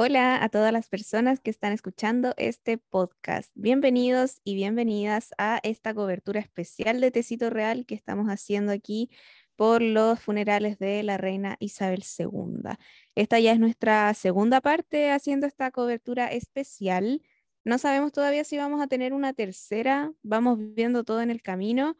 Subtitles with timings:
[0.00, 3.50] Hola a todas las personas que están escuchando este podcast.
[3.56, 9.10] Bienvenidos y bienvenidas a esta cobertura especial de Tecito Real que estamos haciendo aquí
[9.56, 12.76] por los funerales de la reina Isabel II.
[13.16, 17.20] Esta ya es nuestra segunda parte haciendo esta cobertura especial.
[17.64, 21.96] No sabemos todavía si vamos a tener una tercera, vamos viendo todo en el camino.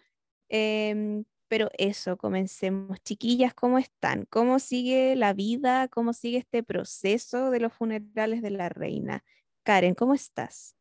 [0.49, 3.03] Em, pero eso, comencemos.
[3.03, 4.27] Chiquillas, ¿cómo están?
[4.27, 5.89] ¿Cómo sigue la vida?
[5.89, 9.25] ¿Cómo sigue este proceso de los funerales de la reina?
[9.65, 10.77] Karen, ¿cómo estás?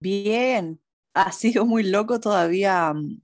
[0.00, 0.80] Bien,
[1.14, 2.92] ha sido muy loco todavía.
[2.92, 3.20] Mm.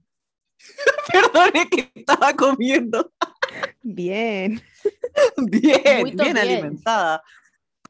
[1.11, 3.11] Perdón, que estaba comiendo.
[3.81, 4.61] Bien.
[5.37, 7.21] Bien, bien, alimentada.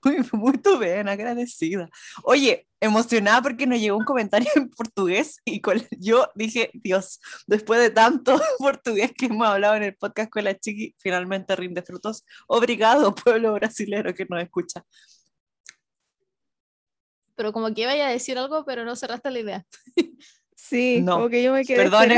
[0.04, 1.90] Muy, muy bien, agradecida.
[2.24, 5.62] Oye, emocionada porque nos llegó un comentario en portugués y
[5.98, 10.58] yo dije, Dios, después de tanto portugués que hemos hablado en el podcast con la
[10.58, 12.26] chiqui, finalmente rinde frutos.
[12.48, 14.86] Obrigado, pueblo brasileño que nos escucha.
[17.36, 19.66] Pero como que iba a decir algo, pero no cerraste la idea.
[20.56, 21.16] Sí, no.
[21.16, 22.10] como que yo me quedé Perdón,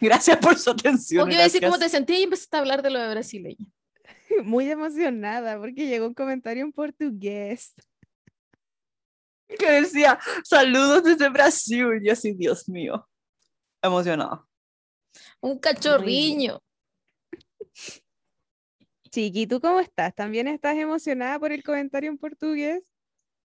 [0.00, 1.22] Gracias por su atención.
[1.22, 3.66] Porque iba a decir cómo te sentías y empezaste a hablar de lo de brasileño.
[4.44, 7.74] Muy emocionada porque llegó un comentario en portugués
[9.58, 11.86] que decía saludos desde Brasil.
[12.00, 13.08] Y yo así, Dios mío,
[13.82, 14.48] emocionado.
[15.40, 16.62] Un cachorriño.
[19.10, 20.14] Chiqui, ¿tú cómo estás?
[20.14, 22.82] ¿También estás emocionada por el comentario en portugués?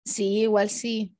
[0.04, 1.14] Sí, igual sí.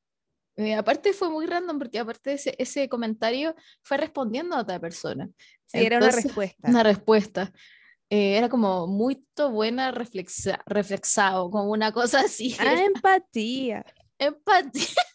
[0.56, 5.28] Eh, aparte fue muy random porque aparte ese, ese comentario fue respondiendo a otra persona.
[5.66, 6.68] Sí, era una respuesta.
[6.68, 7.52] Una respuesta.
[8.10, 12.56] Eh, era como muy buena reflexa, reflexado, como una cosa así.
[12.58, 13.84] Ah, empatía.
[14.18, 14.84] Empatía.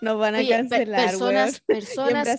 [0.00, 1.10] Nos van a cancelar.
[1.10, 2.38] personas, personas,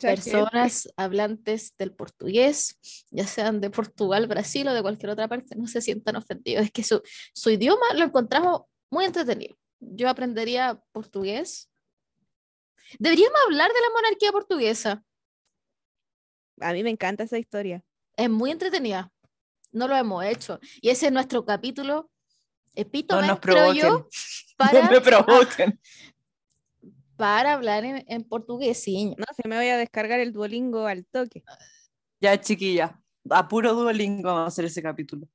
[0.00, 2.78] personas hablantes del portugués,
[3.10, 6.66] ya sean de Portugal, Brasil o de cualquier otra parte, no se sientan ofendidos.
[6.66, 9.56] Es que su, su idioma lo encontramos muy entretenido.
[9.80, 11.70] Yo aprendería portugués.
[12.98, 15.02] Deberíamos hablar de la monarquía portuguesa.
[16.60, 17.82] A mí me encanta esa historia.
[18.16, 19.12] Es muy entretenida
[19.76, 20.58] no lo hemos hecho.
[20.80, 22.10] Y ese es nuestro capítulo
[22.74, 24.08] epítome, no nos creo yo,
[24.56, 25.80] para, no me provoquen.
[27.16, 28.84] para hablar en, en portugués.
[28.88, 31.44] No, se me voy a descargar el Duolingo al toque.
[32.20, 33.00] Ya, chiquilla,
[33.30, 35.28] a puro Duolingo vamos a hacer ese capítulo.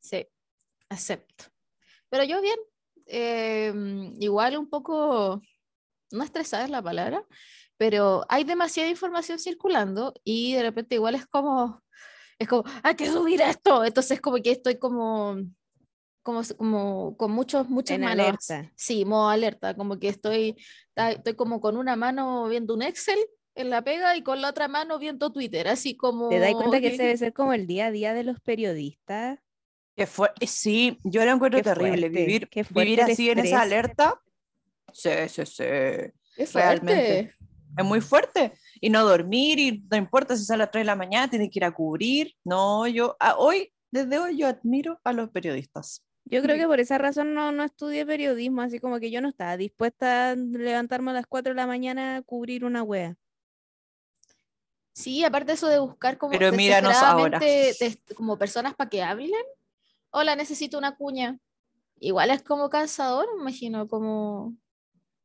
[0.00, 0.26] Sí,
[0.88, 1.44] acepto.
[2.08, 2.58] Pero yo bien,
[3.06, 5.40] em, igual un poco,
[6.10, 7.24] no estresada es la palabra,
[7.82, 11.82] pero hay demasiada información circulando y de repente igual es como,
[12.38, 13.84] es como, hay que subir esto.
[13.84, 15.36] Entonces, como que estoy como,
[16.22, 18.70] como, como con muchos, muchas en alerta.
[18.76, 20.54] Sí, modo alerta, como que estoy,
[20.94, 23.18] estoy como con una mano viendo un Excel
[23.56, 26.28] en la pega y con la otra mano viendo Twitter, así como...
[26.28, 29.40] ¿Te das cuenta que ese debe ser como el día a día de los periodistas?
[29.96, 34.22] Que fue, sí, yo lo encuentro terrible, vivir, vivir así en esa alerta.
[34.92, 35.64] Sí, sí, sí.
[36.54, 37.34] Realmente.
[37.76, 40.86] Es muy fuerte y no dormir y no importa si sale a las 3 de
[40.86, 42.34] la mañana, tiene que ir a cubrir.
[42.44, 46.04] No, yo ah, hoy, desde hoy yo admiro a los periodistas.
[46.24, 49.28] Yo creo que por esa razón no, no estudié periodismo, así como que yo no
[49.28, 53.16] estaba dispuesta a levantarme a las 4 de la mañana a cubrir una wea.
[54.92, 57.40] Sí, aparte eso de buscar como Pero míranos ahora.
[58.14, 59.32] como personas para que hablen.
[60.10, 61.38] Hola, necesito una cuña.
[61.98, 64.54] Igual es como cansador, me imagino, como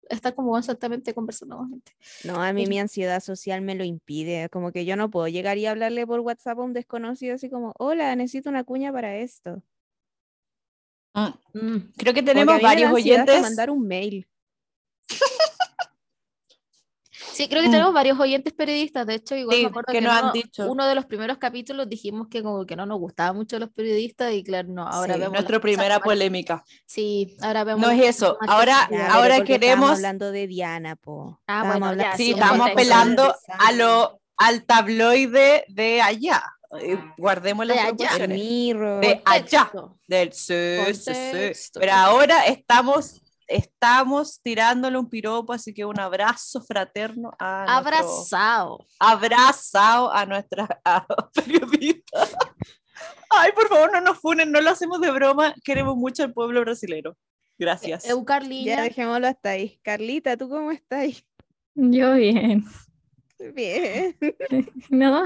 [0.10, 1.94] estar como constantemente conversando con gente.
[2.24, 5.58] No, a mí mi ansiedad social me lo impide, como que yo no puedo llegar
[5.58, 9.62] y hablarle por WhatsApp a un desconocido así como, hola, necesito una cuña para esto.
[11.14, 13.42] Mm, mm, creo que tenemos varios oyentes.
[13.42, 14.28] mandar un mail.
[17.38, 17.72] Sí, creo que mm.
[17.72, 20.66] tenemos varios oyentes periodistas, de hecho, igual me acuerdo que, nos han dicho.
[20.72, 24.34] uno de los primeros capítulos dijimos que como que no nos gustaban mucho los periodistas
[24.34, 26.64] y claro, no, ahora vemos nuestra primera polémica.
[26.88, 31.40] Sí, ahora vemos No es eso, ahora ahora queremos hablando de Diana, po.
[31.46, 36.44] Ah, bueno, sí, estamos apelando a lo al tabloide de allá.
[36.82, 39.72] Eh, guardemos la de allá, de allá,
[40.08, 40.56] del sí,
[40.96, 41.14] sí,
[41.54, 41.70] sí.
[41.76, 50.12] Pero ahora estamos estamos tirándole un piropo, así que un abrazo fraterno a abrazado, abrazado
[50.14, 50.68] a nuestra
[51.34, 52.28] periodista.
[53.30, 56.62] Ay, por favor, no nos funen, no lo hacemos de broma, queremos mucho al pueblo
[56.62, 57.16] brasileño.
[57.60, 58.06] Gracias.
[58.06, 58.24] Eu,
[58.64, 59.80] Ya dejémoslo hasta ahí.
[59.82, 61.26] Carlita, ¿tú cómo estás?
[61.74, 62.64] Yo bien.
[63.54, 64.16] Bien.
[64.90, 65.26] No,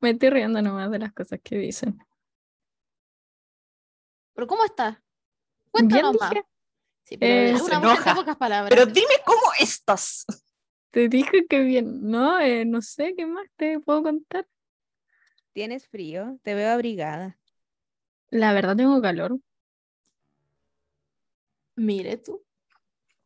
[0.00, 1.98] me estoy riendo nomás de las cosas que dicen.
[4.34, 4.98] ¿Pero cómo estás?
[5.70, 6.32] Cuéntanos más.
[7.08, 8.68] Sí, pero, eh, una pocas palabras.
[8.68, 10.26] pero dime cómo estás.
[10.90, 12.02] Te dije que bien.
[12.02, 14.46] No, eh, no sé qué más te puedo contar.
[15.54, 16.38] ¿Tienes frío?
[16.42, 17.38] Te veo abrigada.
[18.28, 19.38] La verdad tengo calor.
[21.76, 22.44] Mire tú.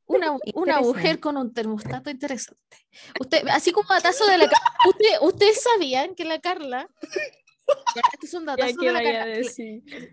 [0.06, 2.76] Una, una mujer con un termostato interesante.
[3.19, 4.44] Usted, así como datazo de la
[4.87, 6.88] usted, ¿Ustedes sabían que la Carla
[8.12, 9.40] este es un datazo de la Carla.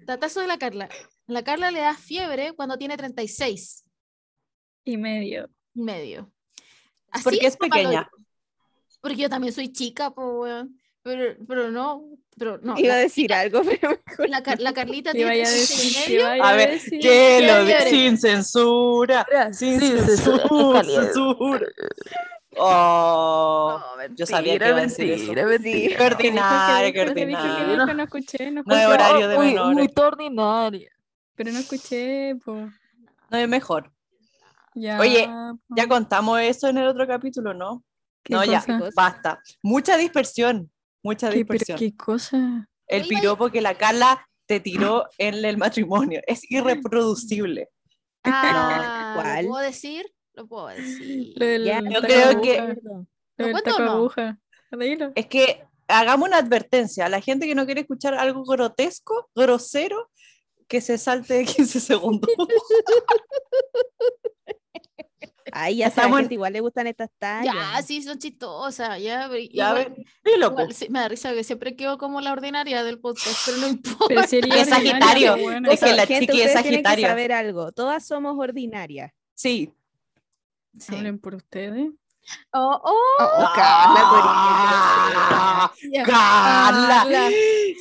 [0.05, 0.89] Datazo de la Carla.
[1.27, 3.85] La Carla le da fiebre cuando tiene 36.
[4.85, 5.49] Y medio.
[5.73, 6.31] Medio.
[7.11, 8.09] Así porque es pequeña.
[9.01, 10.65] Porque yo también soy chica, pues,
[11.01, 12.03] pero, pero no,
[12.37, 12.77] pero no.
[12.77, 17.89] Iba a decir algo, pero La, la Carlita tiene a decir, A, ver, que lo
[17.89, 21.67] sin censura, sin censura, censura.
[22.57, 23.79] Oh,
[24.15, 25.33] yo sabía que iba a decir eso.
[25.33, 27.93] Mentira, Qué ordinaria, qué ordinaria.
[27.93, 28.75] No escuché, no escuché.
[28.75, 29.75] No es horario de muy, menores.
[29.75, 30.91] Muy ordinaria.
[31.35, 32.71] Pero no escuché, pues.
[33.29, 33.91] No es mejor.
[34.73, 35.59] Ya, Oye, po.
[35.75, 37.83] ya contamos eso en el otro capítulo, ¿no?
[38.23, 38.89] ¿Qué No, ya, cosa?
[38.95, 39.39] basta.
[39.61, 40.71] Mucha dispersión,
[41.03, 41.77] mucha ¿Qué, pero dispersión.
[41.77, 42.67] qué cosa?
[42.87, 47.69] El piropo que la Carla te tiró en el matrimonio es irreproducible.
[48.23, 49.45] Ah, ¿cuál?
[49.45, 50.11] ¿Lo puedo decir?
[50.39, 51.33] Lo puedo decir.
[51.35, 53.05] Lo del Ya, yo creo aguja, que- Lo
[53.37, 53.91] ¿Lo del cuento o no?
[53.91, 54.39] aguja.
[55.15, 60.09] Es que hagamos una advertencia a la gente que no quiere escuchar algo grotesco, grosero,
[60.69, 62.29] que se salte de 15 segundos.
[65.51, 67.55] Ay, ya Estamos sabes igual le gustan estas tallas.
[67.55, 69.01] Ya, sí, son chistosas.
[69.01, 70.05] Ya, ya igual-
[70.39, 70.61] loco.
[70.61, 73.67] igual sí, me da risa que siempre quedo como la ordinaria del podcast, pero no
[73.69, 74.05] importa.
[74.09, 75.71] Pero sería Es Sagitario, qué buena.
[75.71, 77.07] es que la Gente, chiqui es ustedes tienen que Sagitario.
[77.07, 77.71] saber algo.
[77.71, 79.11] Todas somos ordinarias.
[79.33, 79.73] Sí.
[80.79, 80.95] Sí.
[80.95, 81.89] Hablen por ustedes.
[82.53, 84.29] Oh, oh, Oh, Carla, tú eres
[85.31, 85.71] Ah.
[86.05, 87.29] Carla, Carla.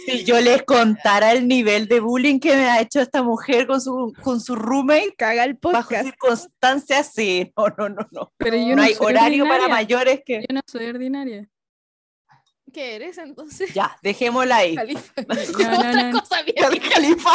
[0.07, 3.81] si yo les contara el nivel de bullying que me ha hecho esta mujer con
[3.81, 6.05] su, con su roommate Caga el bajo podcast.
[6.07, 8.33] circunstancias, sí, no, no, no, no.
[8.39, 10.41] Pero yo No no, hay horario para mayores que...
[10.49, 11.47] Yo no soy ordinaria.
[12.73, 13.73] ¿Qué eres entonces?
[13.75, 14.75] Ya, dejémosla ahí.
[14.75, 15.13] Califa.
[15.29, 16.21] No, no, Otra no.
[16.21, 16.41] cosa.
[16.41, 17.31] El califa.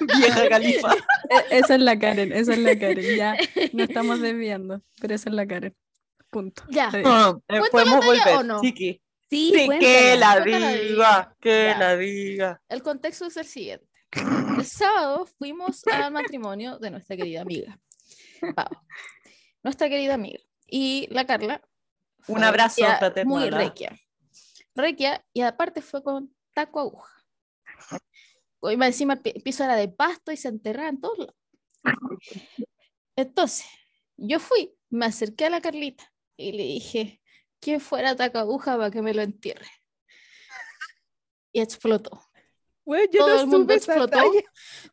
[0.18, 0.94] Vieja califa.
[1.50, 3.16] Esa es la Karen, esa es la Karen.
[3.16, 3.36] Ya
[3.72, 5.74] no estamos desviando, pero esa es la Karen.
[6.30, 6.64] Punto.
[6.70, 6.90] Ya.
[6.90, 8.60] No, eh, ¿Cuento podemos volver, o no?
[8.60, 9.00] chiqui.
[9.30, 11.78] Sí, Sí, que la diga, que Ya.
[11.78, 12.62] la diga.
[12.68, 13.86] El contexto es el siguiente.
[14.58, 17.78] El sábado fuimos al matrimonio de nuestra querida amiga.
[18.54, 18.68] Pau.
[19.62, 20.38] Nuestra querida amiga.
[20.68, 21.62] Y la Carla.
[22.28, 23.98] Un abrazo fraternal, Muy requia.
[24.74, 27.12] Requia, y aparte fue con taco aguja.
[28.60, 31.34] Hoy más encima el pi- piso era de pasto y se enterraba en todos lados.
[33.16, 33.66] Entonces,
[34.16, 37.20] yo fui, me acerqué a la Carlita y le dije,
[37.60, 39.68] ¿quién fuera taco aguja para que me lo entierre?
[41.52, 42.20] Y explotó.
[42.86, 44.08] Güey, yo todo no el mundo explotó.
[44.08, 44.42] talla.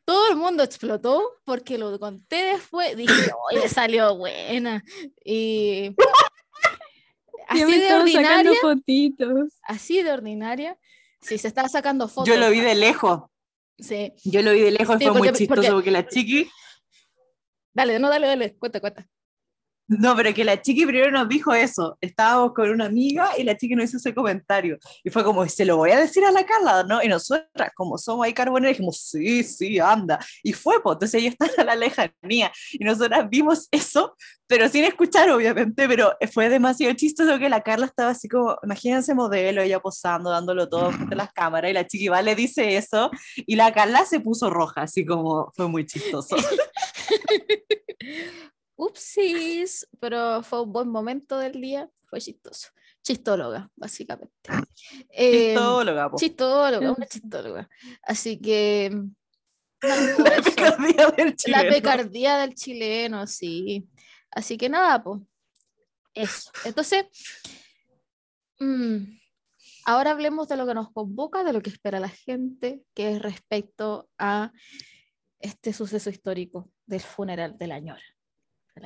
[0.06, 2.96] Todo el mundo explotó porque lo conté después.
[2.96, 4.84] Dije, oye, salió buena.
[5.26, 5.96] Y
[7.52, 9.50] así me de ordinaria, fotitos.
[9.64, 10.78] así de ordinaria.
[11.22, 12.28] Sí, se estaba sacando fotos.
[12.28, 13.22] Yo lo vi de lejos.
[13.78, 14.14] Sí.
[14.24, 16.50] Yo lo vi de lejos Sí, fue muy chistoso porque- porque la chiqui
[17.74, 18.56] Dale, no, dale, dale.
[18.58, 19.08] Cuenta, cuenta.
[20.00, 21.98] No, pero que la chiqui primero nos dijo eso.
[22.00, 24.78] Estábamos con una amiga y la chiqui nos hizo ese comentario.
[25.04, 27.04] Y fue como, se lo voy a decir a la Carla, ¿no?
[27.04, 30.18] Y nosotras, como somos ahí carboneras, dijimos, sí, sí, anda.
[30.44, 32.54] Y fue, pues, entonces ellos están a la lejanía.
[32.72, 34.16] Y nosotras vimos eso,
[34.48, 39.14] pero sin escuchar, obviamente, pero fue demasiado chistoso que la Carla estaba así como, imagínense
[39.14, 42.78] modelo, ella posando, dándolo todo frente a las cámaras, y la chiqui va, le dice
[42.78, 46.38] eso, y la Carla se puso roja, así como, fue muy chistoso.
[48.82, 51.88] Upsis, pero fue un buen momento del día.
[52.08, 52.70] Fue chistoso.
[53.04, 54.50] Chistóloga, básicamente.
[55.12, 56.18] Eh, Chistóloga, po.
[56.18, 57.70] chistóloga, una chistóloga.
[58.02, 58.92] Así que.
[59.82, 60.44] La eso.
[60.44, 61.76] picardía del La chileno.
[61.76, 63.88] picardía del chileno, sí.
[64.32, 65.22] Así que nada, pues.
[66.16, 66.52] Eso.
[66.66, 67.06] Entonces,
[68.60, 68.98] mm,
[69.86, 73.22] ahora hablemos de lo que nos convoca, de lo que espera la gente, que es
[73.22, 74.52] respecto a
[75.40, 78.04] este suceso histórico del funeral de la ñora.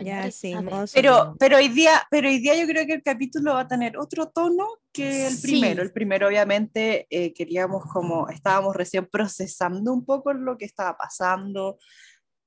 [0.02, 0.54] Ya, sí.
[0.94, 3.98] Pero, pero, hoy día, pero hoy día yo creo que el capítulo va a tener
[3.98, 5.44] otro tono que el Sí.
[5.44, 5.84] primero.
[5.84, 11.78] El primero, obviamente, eh, queríamos como, estábamos recién procesando un poco lo que estaba pasando,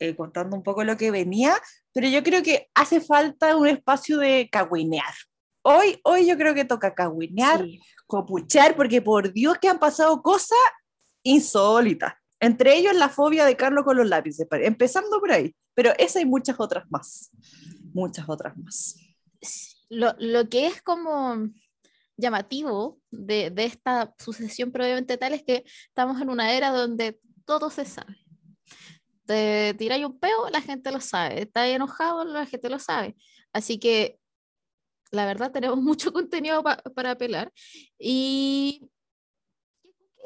[0.00, 1.57] eh, contando un poco lo que venía,
[1.92, 5.14] pero yo creo que hace falta un espacio de cagüinear.
[5.62, 7.80] Hoy, hoy yo creo que toca cagüinear, Sí.
[8.07, 10.59] copuchar, porque por Dios que han pasado cosas
[11.23, 12.14] insólitas.
[12.40, 15.54] Entre ellos la fobia de Carlos con los lápices, empezando por ahí.
[15.75, 17.30] Pero esa y muchas otras más.
[17.92, 18.97] Muchas otras más.
[19.88, 21.49] Lo, lo que es como
[22.16, 27.71] llamativo de, de esta sucesión probablemente tal es que estamos en una era donde todo
[27.71, 28.16] se sabe.
[29.25, 31.42] Te tiráis un peo, la gente lo sabe.
[31.42, 33.16] Estás enojado, la gente lo sabe.
[33.52, 34.18] Así que
[35.11, 37.52] la verdad tenemos mucho contenido para apelar.
[37.99, 38.90] Y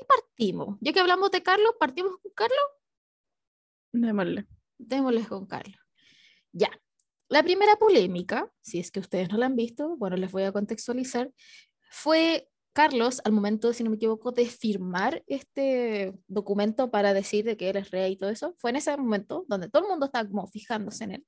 [0.03, 0.77] ¿qué partimos?
[0.81, 2.59] Ya que hablamos de Carlos, ¿partimos con Carlos?
[3.93, 4.47] Démosle.
[4.79, 5.79] Démosle con Carlos.
[6.53, 6.71] Ya.
[7.29, 10.53] La primera polémica, si es que ustedes no la han visto, bueno, les voy a
[10.53, 11.31] contextualizar,
[11.91, 17.57] fue Carlos, al momento, si no me equivoco, de firmar este documento para decir de
[17.57, 20.07] que él es rey y todo eso, fue en ese momento donde todo el mundo
[20.07, 21.27] estaba como fijándose en él.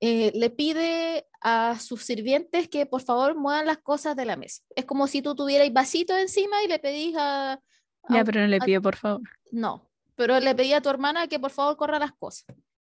[0.00, 4.62] Eh, le pide a sus sirvientes que por favor muevan las cosas de la mesa.
[4.74, 7.60] Es como si tú tuvieras vasito encima y le pedís a...
[8.08, 9.22] ya, pero no le pido por favor.
[9.50, 12.46] No, pero le pedí a tu hermana que por favor corra las cosas,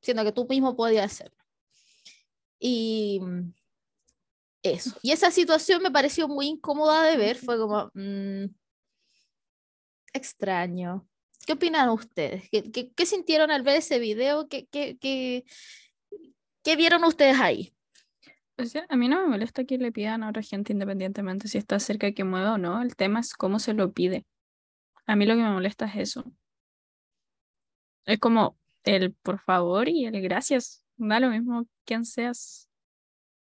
[0.01, 1.37] siendo que tú mismo podías hacerlo.
[2.59, 3.21] Y
[4.61, 4.97] eso.
[5.01, 8.45] Y esa situación me pareció muy incómoda de ver, fue como mm,
[10.13, 11.07] extraño.
[11.45, 12.49] ¿Qué opinan ustedes?
[12.49, 14.47] ¿Qué, qué, sintieron al ver ese video?
[14.47, 15.43] ¿Qué, qué, qué,
[16.63, 17.75] qué vieron ustedes ahí?
[18.57, 21.57] O sea, a mí no me molesta que le pidan a otra gente independientemente si
[21.57, 22.81] está cerca de que mueva o no.
[22.81, 24.25] El tema es cómo se lo pide.
[25.05, 26.23] A mí lo que me molesta es eso.
[28.05, 30.83] Es como el por favor y el gracias.
[30.97, 32.69] Da lo mismo quien seas.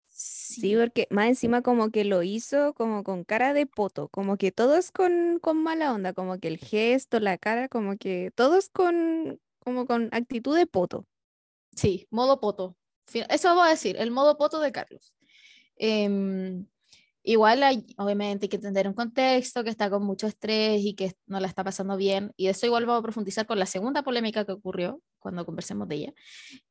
[0.07, 4.50] Sí, porque más encima como que lo hizo como con cara de poto, como que
[4.50, 9.41] todos con, con mala onda, como que el gesto, la cara, como que todos con,
[9.61, 11.07] como con actitud de poto.
[11.77, 12.77] Sí, modo poto.
[13.12, 15.15] Eso voy a decir, el modo poto de Carlos.
[15.77, 16.67] Em,
[17.28, 21.12] igual hay, obviamente hay que entender un contexto, que está con mucho estrés y que
[21.26, 22.32] no la está pasando bien.
[22.37, 25.94] Y eso igual vamos a profundizar con la segunda polémica que ocurrió cuando conversemos de
[25.94, 26.14] ella.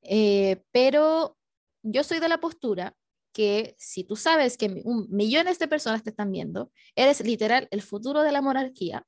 [0.01, 1.37] Eh, pero
[1.83, 2.95] yo soy de la postura
[3.33, 8.23] que si tú sabes que millones de personas te están viendo, eres literal el futuro
[8.23, 9.05] de la monarquía,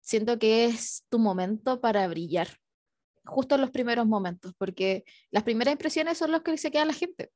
[0.00, 2.48] siento que es tu momento para brillar,
[3.24, 6.92] justo en los primeros momentos, porque las primeras impresiones son los que se queda la
[6.92, 7.30] gente.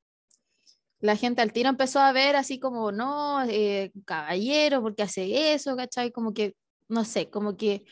[1.04, 5.76] La gente al tiro empezó a ver así como, no, eh, caballero, porque hace eso?
[5.76, 6.11] ¿Cachai?
[6.11, 6.54] Como que,
[6.88, 7.84] no sé, como que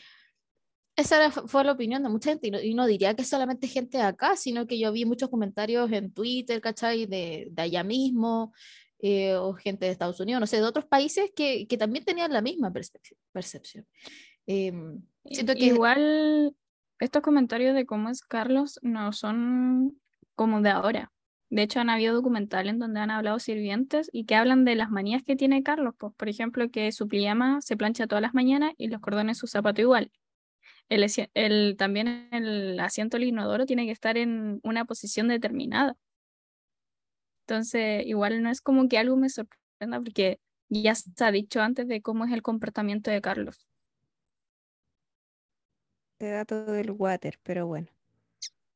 [0.95, 4.35] esa fue la opinión de mucha gente y no, diría que solamente gente de acá,
[4.35, 7.05] sino que yo vi muchos comentarios en Twitter, ¿cachai?
[7.05, 8.51] De, de allá mismo,
[8.97, 12.33] eh, o gente de Estados Unidos, no sé, de otros países que, que también tenían
[12.33, 12.73] la misma
[13.31, 13.85] percepción.
[14.47, 16.55] Em, siento que igual
[16.99, 20.01] estos comentarios de cómo es Carlos no son
[20.33, 21.11] como de ahora.
[21.53, 24.89] De hecho, han habido documentales en donde han hablado sirvientes y que hablan de las
[24.89, 25.93] manías que tiene Carlos.
[25.97, 29.47] Pues, por ejemplo, que su pijama se plancha todas las mañanas y los cordones su
[29.47, 30.11] zapato igual
[30.89, 35.95] el, el, también el asiento del inodoro tiene que estar en una posición determinada.
[37.45, 41.87] Entonces, igual no es como que algo me sorprenda porque ya se ha dicho antes
[41.87, 43.67] de cómo es el comportamiento de Carlos.
[46.19, 47.87] Dato del water, pero bueno.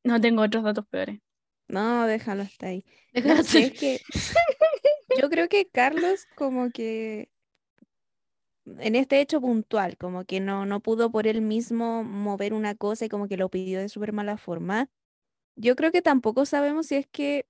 [0.04, 1.20] No tengo otros datos peores.
[1.68, 2.84] No, déjalo hasta ahí.
[3.12, 4.00] que
[5.20, 7.30] yo creo que Carlos como que
[8.78, 13.04] en este hecho puntual, como que no, no pudo por él mismo mover una cosa
[13.04, 14.88] y como que lo pidió de súper mala forma.
[15.56, 17.46] Yo creo que tampoco sabemos si es que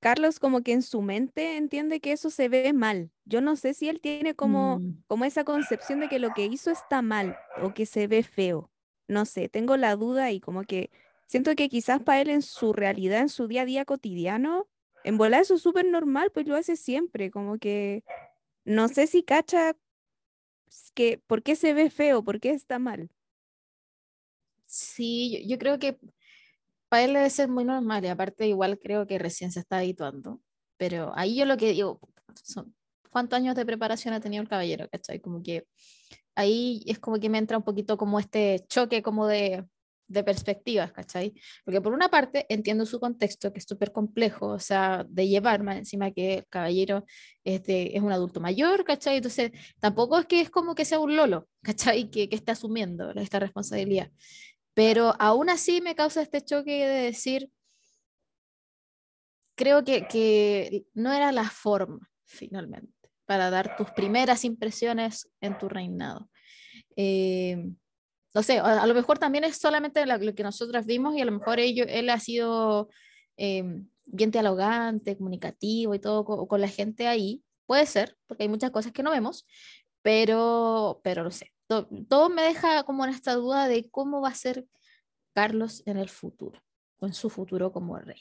[0.00, 3.10] Carlos como que en su mente entiende que eso se ve mal.
[3.24, 5.04] Yo no sé si él tiene como, mm.
[5.06, 8.70] como esa concepción de que lo que hizo está mal o que se ve feo.
[9.08, 10.90] No sé, tengo la duda y como que
[11.26, 14.68] siento que quizás para él en su realidad, en su día a día cotidiano,
[15.04, 18.04] en volar eso es súper normal, pues lo hace siempre, como que
[18.64, 19.76] no sé si cacha
[20.94, 23.10] que por qué se ve feo, por qué está mal.
[24.66, 25.98] Sí, yo, creo que
[26.88, 30.40] para él debe ser muy normal y aparte igual creo que recién se está habituando.
[30.76, 32.00] Pero ahí yo lo que digo,
[32.42, 32.74] son,
[33.10, 34.88] ¿cuántos años de preparación ha tenido el caballero?
[34.90, 35.20] ¿Cachai?
[35.20, 35.66] Como que
[36.34, 39.64] ahí es como que me entra un poquito como este choque como de,
[40.06, 41.32] de perspectivas, ¿cachai?
[41.64, 45.62] Porque por una parte entiendo su contexto, que es súper complejo, o sea, de llevar
[45.62, 47.04] más encima que el caballero
[47.44, 49.16] este, es un adulto mayor, ¿cachai?
[49.16, 52.10] Entonces, tampoco es que es como que sea un lolo, ¿cachai?
[52.10, 54.10] Que, que esté asumiendo esta responsabilidad.
[54.74, 57.50] Pero aún así me causa este choque de decir,
[59.54, 62.92] creo que, que no era la forma, finalmente,
[63.24, 66.28] para dar tus primeras impresiones en tu reinado.
[66.96, 67.70] Eh,
[68.34, 71.32] no sé, a, lo mejor también es solamente lo, que nosotros vimos y a lo
[71.32, 72.88] mejor ello, él ha sido
[73.36, 73.62] eh,
[74.06, 77.44] bien dialogante, comunicativo y todo con, la gente ahí.
[77.66, 79.46] Puede ser, porque hay muchas cosas que no vemos,
[80.02, 81.52] pero, pero no sé.
[81.66, 84.66] Todo, me deja como en esta duda de cómo va a ser
[85.32, 86.60] Carlos en el futuro,
[86.98, 88.20] o en su futuro como rey.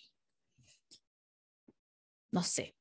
[2.31, 2.75] No sé.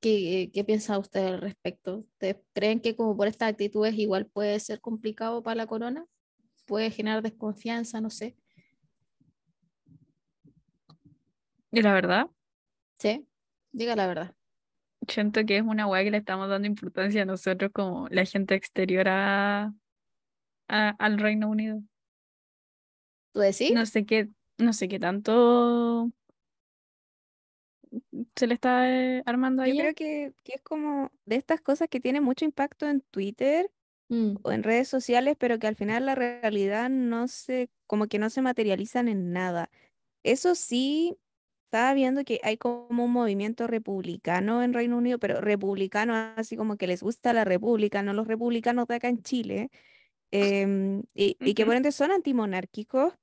[0.00, 1.98] ¿Qué, qué piensa usted al respecto?
[1.98, 6.06] ¿Ustedes creen que como por estas actitudes igual puede ser complicado para la corona?
[6.68, 8.36] Puede generar desconfianza, no sé.
[11.72, 12.26] ¿Y la verdad?
[12.98, 13.26] Sí.
[13.72, 14.34] Diga la verdad.
[15.08, 18.54] Siento que es una weá que le estamos dando importancia a nosotros como la gente
[18.54, 19.72] exterior a,
[20.68, 21.82] al Reino Unido.
[23.32, 23.72] ¿Tú decís?
[23.72, 26.10] No sé qué, no sé qué tanto
[28.36, 29.72] se le está eh, armando ahí.
[29.72, 33.70] Yo creo que, que, es como de estas cosas que tienen mucho impacto en Twitter
[34.08, 34.36] mm.
[34.42, 38.30] o en redes sociales, pero que al final la realidad no se, como que no
[38.30, 39.70] se materializan en nada.
[40.22, 41.16] Eso sí,
[41.66, 46.76] estaba viendo que hay como un movimiento republicano en Reino Unido, pero republicano así como
[46.76, 49.70] que les gusta la república, no los republicanos de acá en Chile,
[50.30, 53.14] em, y, y, que por ende son antimonárquicos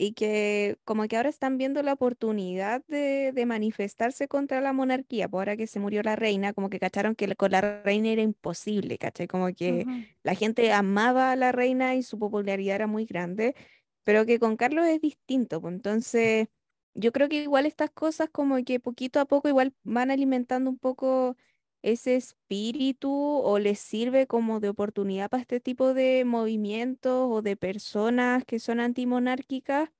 [0.00, 5.26] y que como que ahora están viendo la oportunidad de, de manifestarse contra la monarquía,
[5.26, 8.08] por pues ahora que se murió la reina, como que cacharon que con la reina
[8.08, 9.26] era imposible, ¿cachai?
[9.26, 9.84] Como que
[10.22, 13.54] la gente amaba a la reina y su popularidad era muy grande,
[14.02, 16.48] pero que con Carlos es distinto, pues entonces
[16.94, 20.78] yo creo que igual estas cosas como que poquito a poco igual van alimentando un
[20.78, 21.36] poco
[21.82, 27.56] ese espíritu o les sirve como de oportunidad para este tipo de movimientos o de
[27.56, 29.90] personas que son antimonárquicas,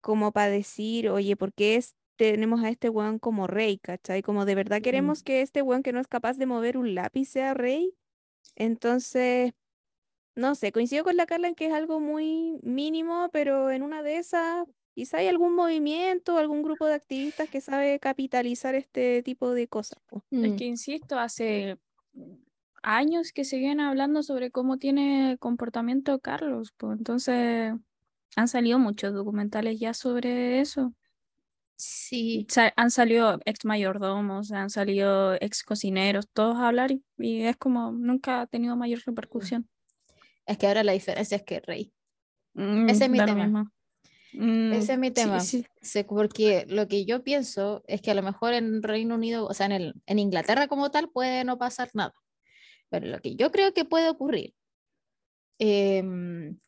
[0.00, 1.82] como para decir, oye, ¿por qué
[2.16, 4.22] tenemos a este weón como rey, cachai?
[4.22, 7.26] Como de verdad queremos que este weón que no es capaz de mover un lápiz
[7.26, 7.94] sea rey.
[8.56, 9.52] Entonces,
[10.36, 14.02] no sé, coincido con la Carla en que es algo muy mínimo, pero en una
[14.02, 19.54] de esas Quizá hay algún movimiento, algún grupo de activistas que sabe capitalizar este tipo
[19.54, 19.98] de cosas.
[20.30, 21.78] Es que, insisto, hace
[22.82, 27.74] años que se viene hablando sobre cómo tiene comportamiento Carlos, pues entonces
[28.36, 30.92] han salido muchos documentales ya sobre eso.
[31.76, 32.46] Sí.
[32.76, 38.42] han salido ex mayordomos, han salido ex cocineros, todos a hablar y, es como nunca
[38.42, 39.66] ha tenido mayor repercusión.
[40.44, 41.92] Es que ahora la diferencia es que rey.
[42.52, 43.72] Mm, Ese es mi tema.
[44.32, 45.38] Mm, Ese es mi tema.
[46.08, 49.66] porque lo que yo pienso es que a lo mejor en Reino Unido, o sea,
[49.66, 52.14] en, el, en Inglaterra como tal, puede no pasar nada.
[52.88, 54.54] Pero lo que yo creo que puede ocurrir
[55.58, 56.58] em,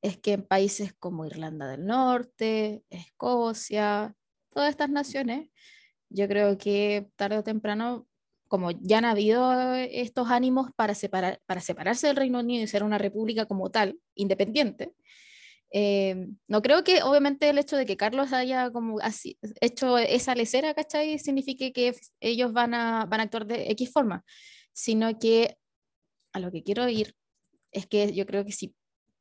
[0.00, 4.14] es que en países como Irlanda del Norte, Escocia,
[4.50, 5.48] todas estas naciones,
[6.08, 8.06] yo creo que tarde o temprano,
[8.48, 12.82] como ya han habido estos ánimos para, separar, para separarse del Reino Unido y ser
[12.82, 14.92] una república como tal, independiente,
[15.72, 18.98] eh, no creo que obviamente el hecho de que Carlos haya como
[19.60, 21.18] hecho esa lecera, ¿cachai?
[21.18, 24.24] Signifique que ellos van a, van a actuar de X forma,
[24.72, 25.56] sino que
[26.32, 27.14] a lo que quiero ir
[27.72, 28.74] es que yo creo que si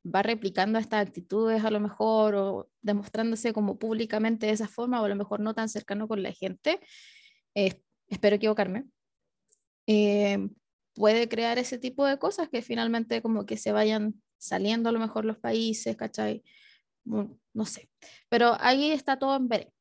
[0.03, 5.05] va replicando estas actitudes a lo mejor o demostrándose como públicamente de esa forma o
[5.05, 6.79] a lo mejor no tan cercano con la gente,
[7.53, 8.85] espero equivocarme,
[9.87, 10.49] eh,
[10.95, 14.99] puede crear ese tipo de cosas que finalmente como que se vayan saliendo a lo
[14.99, 16.43] mejor los países, ¿cachai?
[17.05, 17.89] No, sé.
[18.27, 19.71] Pero ahí está todo en veré.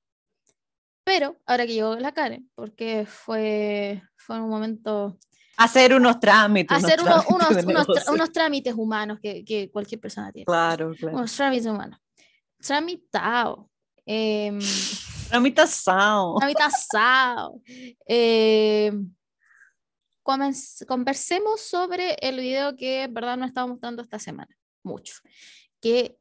[1.02, 5.18] Pero ahora que llegó la Karen, porque fue, fue un momento...
[5.56, 6.76] Hacer unos trámites.
[6.76, 10.44] Hacer unos, trámites, unos, trámites humanos que, que, cualquier persona tiene.
[10.46, 11.16] Claro, claro.
[11.16, 11.98] Unos trámites humanos.
[12.58, 13.70] Tramitado.
[14.06, 14.58] Eh,
[15.28, 16.34] Tramitação.
[16.36, 17.60] Tramitação.
[18.08, 18.90] Eh,
[20.86, 25.14] conversemos sobre el video que en verdad no estaba mostrando esta semana, mucho,
[25.80, 26.18] que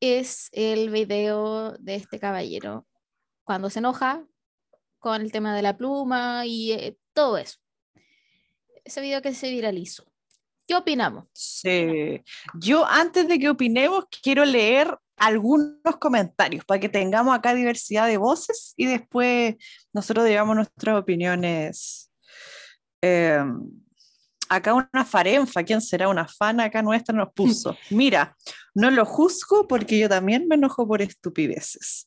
[0.00, 2.86] es el video de este caballero
[3.44, 4.24] cuando se enoja
[4.98, 7.58] con el tema de la pluma y eh, todo eso.
[8.84, 10.04] Ese video que se viralizó.
[10.66, 11.24] ¿Qué opinamos?
[11.32, 12.22] Sí.
[12.54, 18.18] Yo antes de que opinemos quiero leer algunos comentarios para que tengamos acá diversidad de
[18.18, 19.56] voces y después
[19.92, 22.07] nosotros digamos nuestras opiniones
[23.00, 23.60] Em,
[24.48, 27.14] acá una farenfa, ¿quién será una fan acá nuestra?
[27.14, 28.36] Nos puso, mira,
[28.74, 32.06] no lo juzgo porque yo también me enojo por estupideces.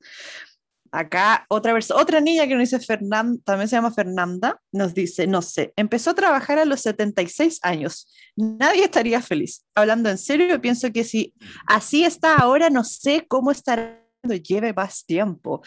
[0.93, 5.41] Acá otra, otra niña que nos dice Fernanda, también se llama Fernanda, nos dice, no
[5.41, 8.11] sé, empezó a trabajar a los 76 años.
[8.35, 9.65] Nadie estaría feliz.
[9.73, 11.33] Hablando en serio, pienso que si
[11.65, 15.61] así está ahora, no sé cómo estará cuando lleve más tiempo.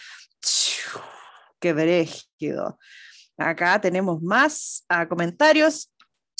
[1.58, 2.78] Qué brígido.
[3.36, 5.90] Acá tenemos más ah, comentarios.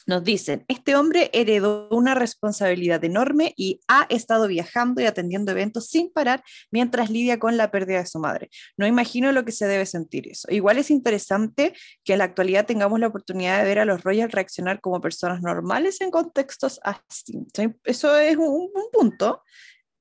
[0.07, 5.89] Nos dicen, este hombre heredó una responsabilidad enorme y ha estado viajando y atendiendo eventos
[5.89, 8.51] sin parar mientras lidia con la pérdida de su madre.
[8.77, 10.47] No imagino lo que se debe sentir eso.
[10.51, 11.73] Igual es interesante
[12.05, 15.41] que en la actualidad tengamos la oportunidad de ver a los Royals reaccionar como personas
[15.41, 17.47] normales en contextos así.
[17.85, 19.43] Eso es un, punto.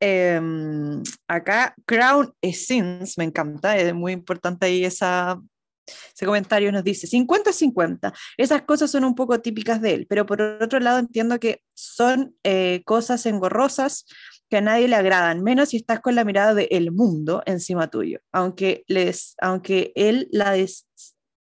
[0.01, 5.39] Em, acá, Crown Essence, me encanta, es muy importante ahí esa
[5.85, 8.13] ese comentario nos dice 50-50.
[8.37, 12.35] Esas cosas son un poco típicas de él, pero por otro lado entiendo que son
[12.43, 14.05] eh, cosas engorrosas
[14.49, 17.89] que a nadie le agradan, menos si estás con la mirada del el mundo encima
[17.89, 20.87] tuyo, aunque, les, aunque él la des...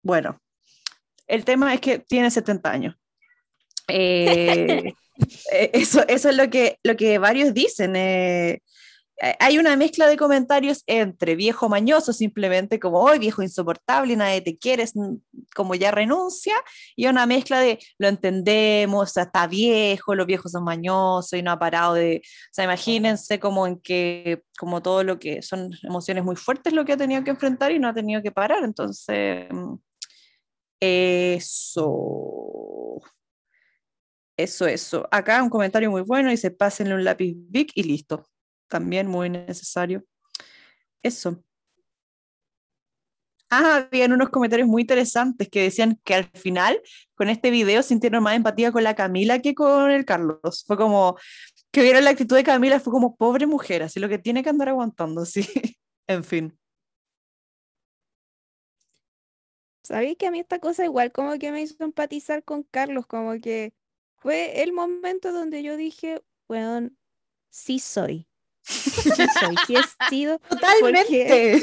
[0.03, 0.41] Bueno,
[1.27, 2.95] el tema es que tiene 70 años.
[3.89, 4.93] Eh,
[5.53, 7.97] eh, eso, eso es lo que, lo que varios dicen.
[7.97, 8.63] Eh,
[9.39, 14.59] hay una mezcla de comentarios entre viejo mañoso, simplemente como, hoy viejo insoportable, nadie te
[14.59, 14.85] quiere,
[15.55, 16.55] como ya renuncia,
[16.97, 21.59] y una mezcla de, lo entendemos, está viejo, los viejos son mañosos y no ha
[21.59, 26.37] parado de, o sea, imagínense como en que, como todo lo que son emociones muy
[26.37, 29.49] fuertes lo que ha tenido que enfrentar y no ha tenido que parar, entonces,
[30.81, 33.01] eso.
[34.37, 35.09] Eso, eso.
[35.13, 38.27] Acá un comentario muy bueno, dice, pásenle un lápiz big y listo
[38.75, 40.05] también muy necesario.
[41.01, 41.41] Eso.
[43.49, 46.81] Ah, habían unos comentarios muy interesantes que decían que al final
[47.15, 50.65] con este video sintieron más empatía con la Camila que con el Carlos.
[50.67, 51.17] Fue como
[51.71, 54.51] que vieron la actitud de Camila, fue como pobre mujer, así lo que tiene que
[54.51, 55.47] andar aguantando, sí.
[56.09, 56.59] en fin.
[59.85, 63.39] Sabéis que a mí esta cosa igual como que me hizo empatizar con Carlos, como
[63.41, 63.73] que
[64.17, 66.91] fue el momento donde yo dije, bueno,
[67.51, 68.27] sí soy.
[69.15, 70.39] Sí soy, sí he sido.
[70.39, 71.63] Totalmente.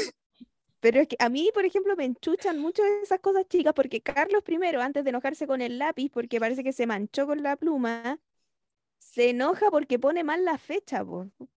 [0.80, 4.42] pero es que a mí, por ejemplo, me enchuchan mucho esas cosas chicas, porque Carlos
[4.42, 8.20] primero, antes de enojarse con el lápiz, porque parece que se manchó con la pluma,
[8.98, 11.04] se enoja porque pone mal la fecha,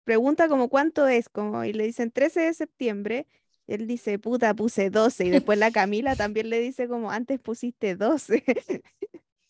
[0.04, 3.26] pregunta como cuánto es, como, y le dicen 13 de septiembre,
[3.66, 7.94] él dice, puta, puse 12, y después la Camila también le dice como, antes pusiste
[7.96, 8.44] 12,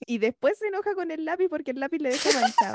[0.07, 2.75] y después se enoja con el lápiz porque el lápiz le deja manchado.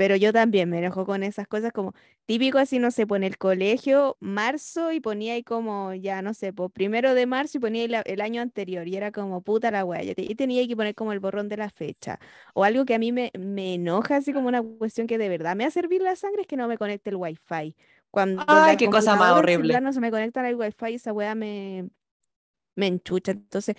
[0.00, 1.92] Pero yo también me enojo con esas cosas como
[2.24, 6.54] típico así, no sé, pone el colegio, marzo y ponía ahí como, ya no sé,
[6.54, 10.02] pues primero de marzo y ponía el, año anterior y era como puta la wea,
[10.02, 12.18] y tenía que poner como el borrón de la fecha.
[12.54, 15.54] O algo que a mí me, me enoja así como una cuestión que de verdad
[15.54, 17.76] me hace servir la sangre es que no me conecte el wifi.
[18.10, 19.78] Cuando Ay, qué cosa más horrible.
[19.82, 21.90] No se me conecta el wifi, esa wea me,
[22.74, 23.32] me enchucha.
[23.32, 23.76] Entonces,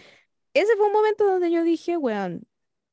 [0.54, 2.44] ese fue un momento donde yo dije, weón,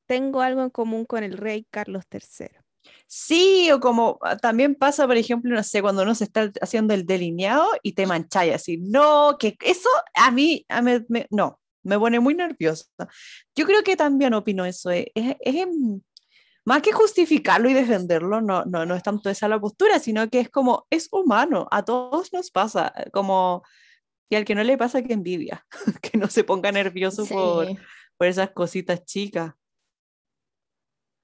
[0.06, 2.67] tengo algo en común con el rey Carlos III.
[3.06, 6.94] Sí, o como ah, también pasa, por ejemplo, no sé, cuando uno se está haciendo
[6.94, 8.78] el delineado y te mancháis así.
[8.78, 10.92] No, que eso a mí, a mí
[11.30, 12.84] no, me pone muy nerviosa.
[13.56, 14.90] Yo creo que también opino eso.
[14.90, 15.06] Es,
[16.64, 20.40] más que justificarlo y defenderlo, no, no, no es tanto esa la postura, sino que
[20.40, 23.62] es como, es humano, a todos nos pasa, como,
[24.28, 25.64] y al que no le pasa que envidia,
[26.02, 27.68] que no se ponga nervioso por,
[28.18, 29.54] por esas cositas chicas.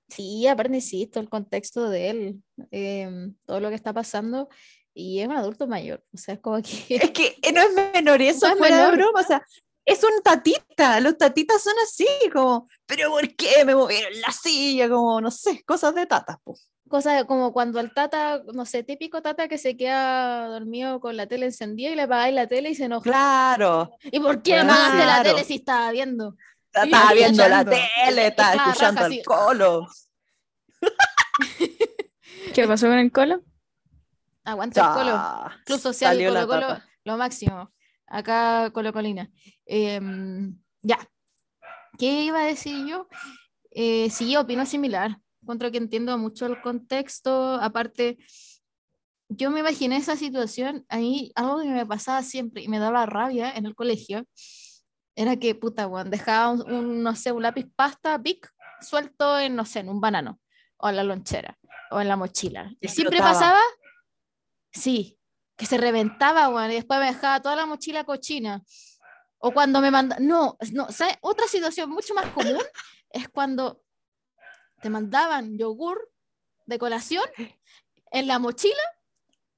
[0.09, 4.49] Sí, aparte insisto, el contexto de él, em, todo lo que está pasando,
[4.93, 6.97] y es un adulto mayor, o sea, es como que...
[6.97, 9.43] Es que no es menor, eso no fuera de broma, o sea,
[9.85, 14.89] es un tatita, los tatitas son así, como, pero ¿por qué me movieron la silla?
[14.89, 16.69] Como, no sé, cosas de tatas, pues.
[16.89, 21.27] Cosas como cuando el tata, no sé, típico tata que se queda dormido con la
[21.27, 23.03] tele encendida y le apagáis la tele y se enoja.
[23.03, 23.91] Claro.
[24.03, 24.97] ¿Y por qué claro.
[24.99, 26.37] la tele si estaba viendo?
[26.75, 29.87] Estaba viendo la tele, estaba escuchando el colo.
[32.55, 33.43] ¿Qué pasó con el colo?
[34.45, 35.63] Aguanta el colo.
[35.65, 37.73] Club Social, Colo Colo, lo máximo.
[38.07, 39.31] Acá Colo Colina.
[39.65, 40.99] Em, ya.
[41.99, 43.09] ¿Qué iba a decir yo?
[43.71, 45.19] Eh, sí, opino similar.
[45.43, 47.55] Encuentro que entiendo mucho el contexto.
[47.55, 48.19] Aparte,
[49.29, 50.85] yo me imaginé esa situación.
[50.89, 54.27] Ahí algo que me pasaba siempre y me daba rabia en el colegio
[55.17, 58.41] era que, puta, bueno, dejaba un, no sé, un lápiz pasta, big,
[58.81, 60.41] suelto en, no sé, en un banano,
[60.77, 61.59] o en la lonchera,
[61.91, 62.73] o en la mochila.
[62.81, 63.61] Y siempre pasaba,
[64.73, 65.19] sí,
[65.57, 68.63] que se reventaba, bueno, y después me dejaba toda la mochila cochina.
[69.39, 71.17] O cuando me manda, no, no, ¿sabes?
[71.21, 72.63] Otra situación mucho más común
[73.11, 73.83] es cuando
[74.81, 76.11] te mandaban yogur
[76.67, 77.25] de colación
[78.11, 78.83] en la mochila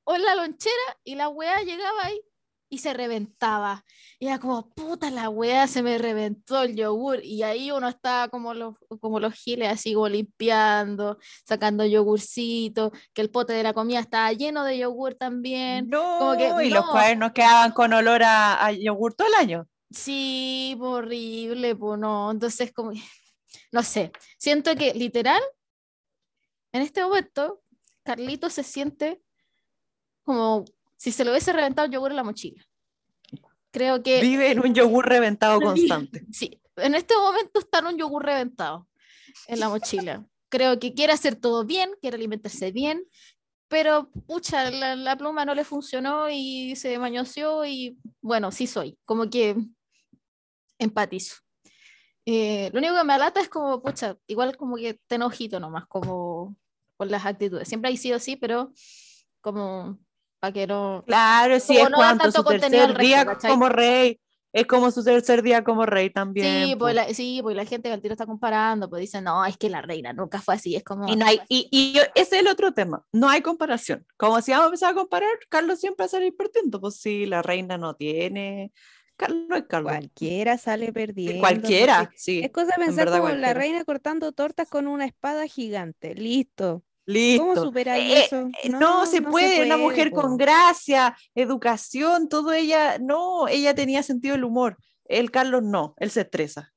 [0.05, 2.21] o en la lonchera y la wea llegaba ahí
[2.69, 3.85] y se reventaba.
[4.19, 7.25] Y era como, puta la wea, se me reventó el yogur.
[7.25, 13.23] Y ahí uno estaba como los, como los giles, así como limpiando, sacando yogurcito, que
[13.23, 15.89] el pote de la comida estaba lleno de yogur también.
[15.89, 19.69] No, y los cuadernos quedaban con olor a, yogur todo el año.
[19.91, 22.31] Sí, horrible, pues no.
[22.31, 22.93] Entonces, como,
[23.73, 25.43] no sé, siento que literal,
[26.73, 27.63] en este momento,
[28.03, 29.23] Carlito se siente
[30.23, 30.65] como
[30.97, 32.67] si se lo hubiese reventado el yogur en la mochila.
[33.71, 34.21] Creo que...
[34.21, 36.25] Vive en un yogur reventado constante.
[36.33, 38.89] Sí, en este momento está en un yogur reventado
[39.49, 40.25] en la mochila.
[40.49, 43.05] Creo que quiere hacer todo bien, quiere alimentarse bien,
[43.69, 49.29] pero pucha, la, pluma no le funcionó y se mañoseó y bueno, sí soy, como
[49.29, 49.57] que
[50.79, 51.37] empatizo.
[52.25, 55.87] Eh, lo único que me alata es como, pucha, igual como que te enojito nomás,
[55.87, 56.57] como
[56.97, 57.69] con las actitudes.
[57.69, 58.73] Siempre ha sido así, pero
[59.41, 59.99] como
[60.41, 64.21] Claro, sí, es cuanto su tercer día como rey,
[64.53, 66.67] es como su tercer día como rey también.
[66.67, 69.57] Sí, pues la, sí, pues la gente al tiro está comparando, pues dicen, no, es
[69.59, 71.07] que la reina nunca fue así, es como...
[71.09, 74.07] Y, no hay, y, y ese es el otro tema, no hay comparación.
[74.17, 77.27] Como si vamos a empezar a comparar, Carlos siempre va a salir perdiendo, pues sí,
[77.27, 78.73] la reina no tiene...
[79.17, 79.93] Carlos es Carlos.
[79.93, 81.41] Cualquiera sale perdiendo.
[81.41, 82.41] Cualquiera, sí.
[82.45, 86.15] Es cosa de pensar como la reina cortando tortas con una espada gigante.
[86.15, 86.83] Listo.
[87.07, 87.47] Listo.
[87.47, 88.49] ¿Cómo superar eh, eso?
[88.63, 89.65] Eh, no, se, puede.
[89.65, 94.77] una mujer con gracia, educación, todo ella, no, ella tenía sentido del humor.
[95.05, 96.75] El Carlos no, él se estresa.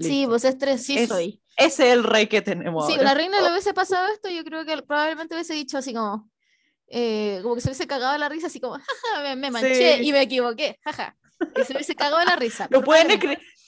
[0.00, 1.42] Sí, vos estrés, sí soy.
[1.56, 2.86] Ese es el rey que tenemos.
[2.86, 6.30] Sí, la reina le hubiese pasado esto, yo creo que probablemente hubiese dicho así como,
[6.86, 8.74] eh, como que se hubiese cagado la risa, así como,
[9.12, 11.16] jaja, me, manché y me equivoqué, jaja.
[11.56, 12.68] Y se hubiese cagado la risa.
[12.70, 13.20] Lo pueden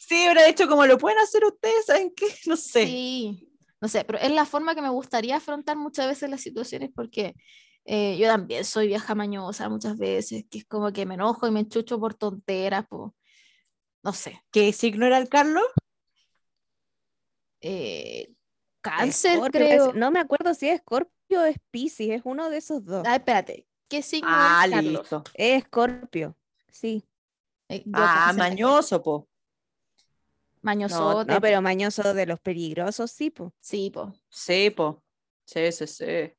[0.07, 2.27] Sí, hubiera hecho como lo pueden hacer ustedes, ¿saben qué?
[2.47, 2.87] No sé.
[2.87, 3.49] Sí,
[3.85, 7.35] no sé, pero es la forma que me gustaría afrontar muchas veces las situaciones porque
[7.85, 11.51] eh, yo también soy vieja mañosa muchas veces, que es como que me enojo y
[11.51, 13.13] me enchucho por tonteras, pues,
[14.03, 14.43] no sé.
[14.51, 15.67] ¿Qué signo era el Carlos?
[17.61, 18.33] Eh,
[18.81, 19.93] cáncer, creo.
[19.93, 23.05] no me acuerdo si es Scorpio o es Pisces, es uno de esos dos.
[23.07, 25.03] Ah, espérate, ¿qué signo ah, es Carlos?
[25.03, 25.25] Listo.
[25.35, 26.39] Es Scorpio,
[26.71, 27.07] sí.
[27.69, 29.29] Eh, ah, mañoso, po.
[30.65, 31.25] Mañoso.
[31.25, 33.53] No, pero mañoso de los peligrosos, sí, po.
[33.61, 34.15] Sí, po.
[34.31, 35.05] Sí, po.
[35.45, 36.33] Sí, sí, sí.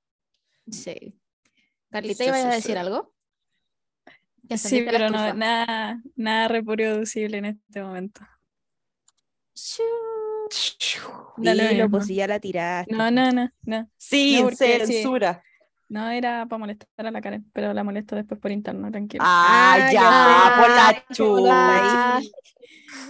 [0.67, 1.19] Sí.
[1.91, 3.13] Carlita, ¿ibas a decir algo?
[4.57, 8.21] Sí, pero no, nada, nada reproducible en este momento.
[11.37, 12.91] Dale, pues si ya la tiraste.
[12.91, 13.91] No, no, no, no.
[13.95, 15.43] Sí, censura.
[15.87, 19.23] No, era para molestar a la Karen, pero la molesto después por interno, tranquilo.
[19.25, 22.21] Ah, ah ya, por la chula.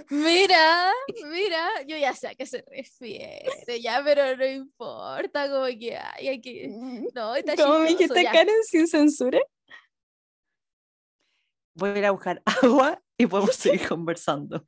[0.09, 0.91] Mira,
[1.31, 6.41] mira, yo ya sé a qué se refiere, ya, pero no importa, como que hay,
[6.41, 6.67] que.
[7.13, 9.39] No, está ¿Cómo me dijiste Karen sin censura?
[11.75, 14.65] Voy a ir a buscar agua y podemos seguir conversando.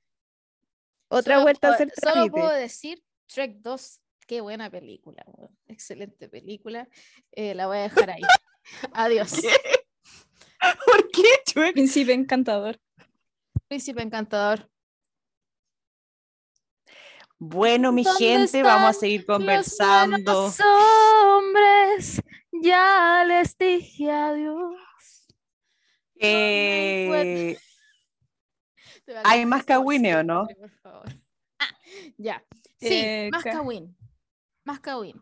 [1.10, 5.26] Otra vuelta a hacer Solo puedo decir Trek 2 Qué buena película,
[5.68, 6.90] excelente película.
[7.32, 8.22] Eh, la voy a dejar ahí.
[8.92, 9.42] Adiós.
[10.86, 11.72] ¿Por qué?
[11.72, 12.78] Príncipe encantador.
[13.70, 14.70] Príncipe encantador.
[17.40, 20.18] Bueno, mi gente, vamos a seguir conversando.
[20.34, 24.76] Los hombres, ya les dije adiós.
[26.16, 27.58] Eh,
[29.24, 30.48] ¿Hay más Kawine o no?
[30.84, 31.70] Ah,
[32.18, 32.44] ya.
[32.78, 33.96] Sí, eh, más Kawin
[34.68, 35.20] más Kawin.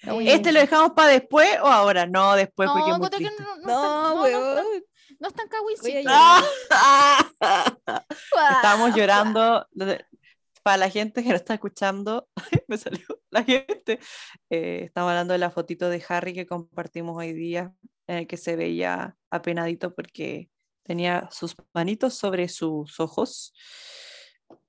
[0.00, 2.06] ¿Este lo dejamos para después o ahora?
[2.06, 4.62] No, después porque no, no, no,
[5.18, 5.48] no, están
[8.56, 9.66] Estamos llorando.
[10.62, 12.28] Para la gente que no está escuchando,
[12.68, 13.98] me salió la gente.
[14.50, 17.72] Eh, estamos hablando de la fotito de Harry que compartimos hoy día,
[18.06, 20.50] en el que se veía apenadito porque
[20.84, 23.52] tenía sus manitos sobre sus ojos.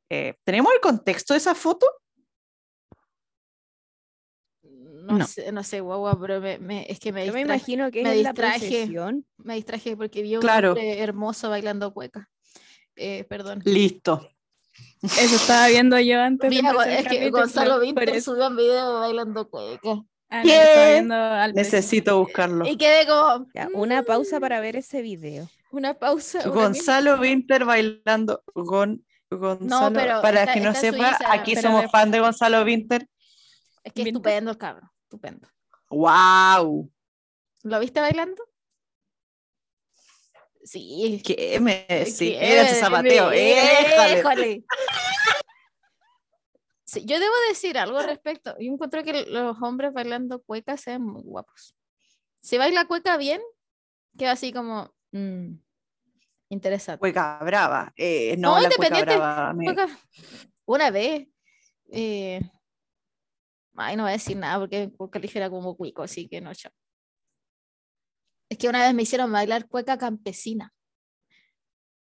[0.09, 1.85] Eh, ¿Tenemos el contexto de esa foto?
[5.01, 8.11] No, sé, no sé, guagua, pero me, es que me Yo me imagino que me
[8.11, 12.29] es distraje, la Me distraje porque vi un hombre hermoso bailando cueca.
[12.95, 13.61] Eh, perdón.
[13.65, 14.29] Listo.
[15.01, 16.51] Eso estaba viendo yo antes.
[16.51, 20.03] es que Gonzalo Vinter subió un video bailando cueca.
[20.29, 21.03] Ah, ¿Qué?
[21.55, 22.67] Necesito buscarlo.
[22.67, 23.47] Y quedé como.
[23.73, 25.49] una pausa para ver ese video.
[25.71, 26.47] Una pausa.
[26.47, 28.43] Gonzalo Winter bailando.
[28.53, 33.07] Gon, Gonzalo, no, pero para que no sepa, aquí somos fan de Gonzalo Winter.
[33.89, 35.47] Es que estupendo el cabrón, estupendo.
[35.89, 36.91] ¡Wow!
[37.63, 38.43] ¿Lo viste bailando?
[40.63, 41.21] Sí.
[41.25, 43.31] ¿Qué me sí, era ese zapateo?
[43.31, 44.63] ¡Éjale!
[46.83, 48.55] Sí, yo debo decir algo al respecto.
[48.59, 51.75] Yo encuentro que los hombres bailando cueca se ven muy guapos.
[52.41, 53.41] Si baila cueca bien,
[54.17, 55.53] queda así como mm,
[56.49, 56.99] interesante.
[56.99, 57.91] Cueca brava.
[57.95, 59.15] Eh, no, la independiente.
[59.15, 59.99] Cueca brava,
[60.65, 61.27] Una vez
[61.91, 62.41] eh,
[63.79, 66.71] Ay, no voy a decir nada porque cueca ligera como cuico, así que no, chao.
[68.49, 70.73] Es que una vez me hicieron bailar cueca campesina.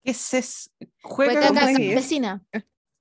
[0.03, 0.69] ¿Qué es eso?
[1.01, 2.41] Cueca, campesina.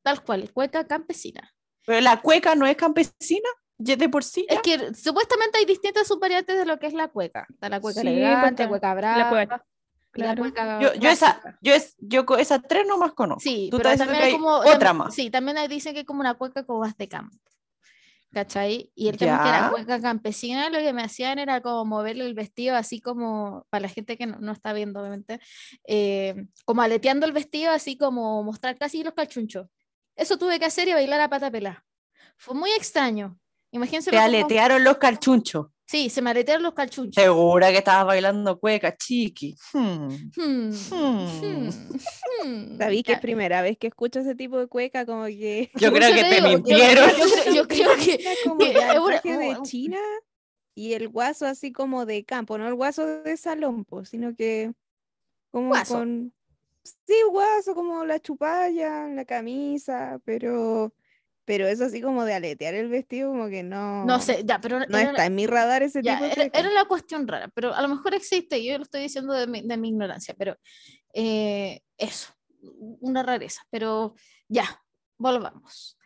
[0.02, 1.52] Tal cual, cueca campesina.
[1.86, 4.46] Pero la cueca no es campesina, de por sí.
[4.48, 7.46] Es que supuestamente hay distintas subvariantes de lo que es la cueca.
[7.48, 9.18] Está la cueca elegante, cueca brava.
[9.18, 9.66] La cueca.
[10.12, 13.40] La cueca yo, yo, esa, yo, es, yo esas tres no más conozco.
[13.40, 15.14] Sí, pero también hay como, otra más.
[15.14, 17.38] Sí, también dicen que hay como una cueca con de campo.
[18.32, 18.90] ¿Cachai?
[18.94, 22.34] Y el tema que la cueca campesina lo que me hacían era como moverle el
[22.34, 25.40] vestido así como, para la gente que no, está viendo obviamente,
[25.86, 29.66] eh, como aleteando el vestido así como mostrar casi los calchunchos.
[30.16, 31.84] Eso tuve que hacer y bailar a pata pelada.
[32.36, 33.38] Fue muy extraño.
[33.70, 34.10] Imagínense.
[34.10, 35.66] Te aletearon los calchunchos.
[35.90, 37.20] Sí, se me aletearon los calchunchos.
[37.20, 39.56] Segura que estabas bailando cueca, chiqui.
[39.72, 40.08] Hmm.
[40.36, 41.68] Hmm, Hmm.
[42.44, 42.78] hmm.
[42.78, 45.68] Sabí que es primera vez que escucho ese tipo de cueca, como que.
[45.74, 47.10] Yo creo que te digo, mintieron.
[47.10, 48.58] Yo, creo- yo creo que como
[49.20, 49.98] que de China
[50.76, 54.72] y el guaso así como de campo, no el guaso de salón, sino que
[55.50, 55.94] como Guaso.
[55.94, 56.32] con.
[56.84, 60.94] Sí, guaso, como la chupalla, la camisa, pero.
[61.50, 64.04] Pero eso así como de aletear el vestido, como que no.
[64.04, 66.70] no sé, ya, pero No era- está en mi radar ese ya, tipo de era,
[66.70, 69.76] la cuestión rara, pero a lo mejor existe, yo lo estoy diciendo de mi, de
[69.76, 70.56] mi ignorancia, pero
[71.12, 72.32] eh, eso,
[73.00, 74.14] una rareza, pero
[74.48, 74.80] ya,
[75.18, 75.98] volvamos.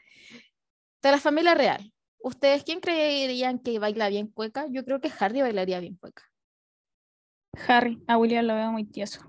[1.02, 4.66] De la familia real, ¿ustedes quién creerían que baila bien cueca?
[4.70, 6.22] Yo creo que Harry bailaría bien cueca.
[7.68, 9.20] Harry, a William lo veo muy tieso.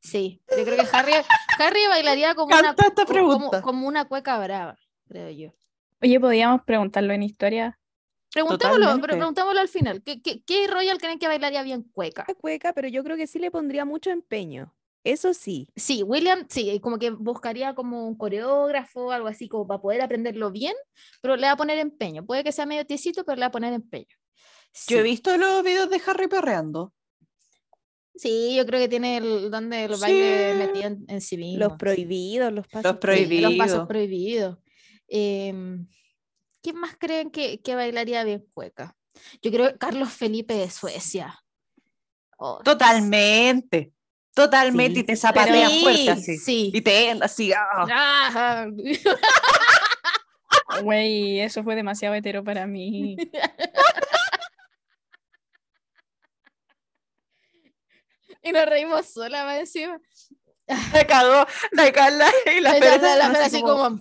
[0.00, 1.12] Sí, yo creo que Harry,
[1.58, 4.76] Harry bailaría como una, esta como una cueca brava,
[5.08, 5.52] creo yo.
[6.02, 7.78] Oye, podríamos preguntarlo en historia.
[8.32, 10.02] Preguntémoslo, pero preguntémoslo al final.
[10.02, 12.26] ¿Qué, qué, qué Royal creen que bailaría bien cueca?
[12.40, 14.74] cueca, pero yo creo que sí le pondría mucho empeño.
[15.02, 15.68] Eso sí.
[15.74, 20.50] Sí, William, sí, como que buscaría como un coreógrafo, algo así, como para poder aprenderlo
[20.50, 20.74] bien,
[21.22, 22.26] pero le va a poner empeño.
[22.26, 24.14] Puede que sea medio tiesito, pero le va a poner empeño.
[24.88, 26.92] Yo he visto los videos de Harry perreando.
[28.14, 30.58] Sí, yo creo que tiene el don del baile Sí.
[30.58, 31.64] metido en, en sí mismo.
[31.64, 33.50] Los prohibidos, los pasos Sí, prohibidos.
[33.52, 34.58] los pasos prohibidos.
[35.08, 35.86] Em,
[36.62, 38.94] ¿Quién más creen que, que bailaría bien cueca?
[39.42, 41.42] Yo creo que Carlos Felipe de Suecia.
[42.38, 43.92] Oh, Totalmente.
[44.34, 44.94] Totalmente.
[44.94, 46.36] Sí, y te zapatea sí, fuerte así.
[46.38, 46.70] sí.
[46.72, 47.52] Y te así.
[47.56, 48.66] ah.
[50.82, 53.16] Güey, eso fue demasiado hetero para mí.
[58.42, 60.00] y nos reímos sola más encima.
[60.92, 64.00] Me cagó la Carla y la La, la- la así Fer así como- como...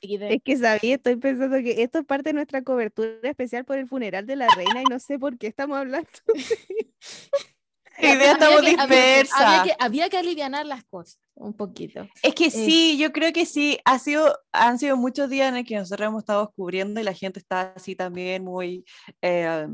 [0.00, 3.88] Es que sabía, estoy pensando que esto es parte de nuestra cobertura especial por el
[3.88, 6.08] funeral de la reina y no sé por qué estamos hablando.
[6.26, 6.34] La
[8.14, 9.40] idea estamos que- había- dispersas.
[9.40, 12.06] Había que, había que alivianar las cosas un poquito.
[12.22, 15.64] Es que sí, yo creo que sí, ha sido, han sido muchos días en el
[15.66, 18.84] que nosotros hemos estado descubriendo y la gente está así también muy
[19.22, 19.66] eh,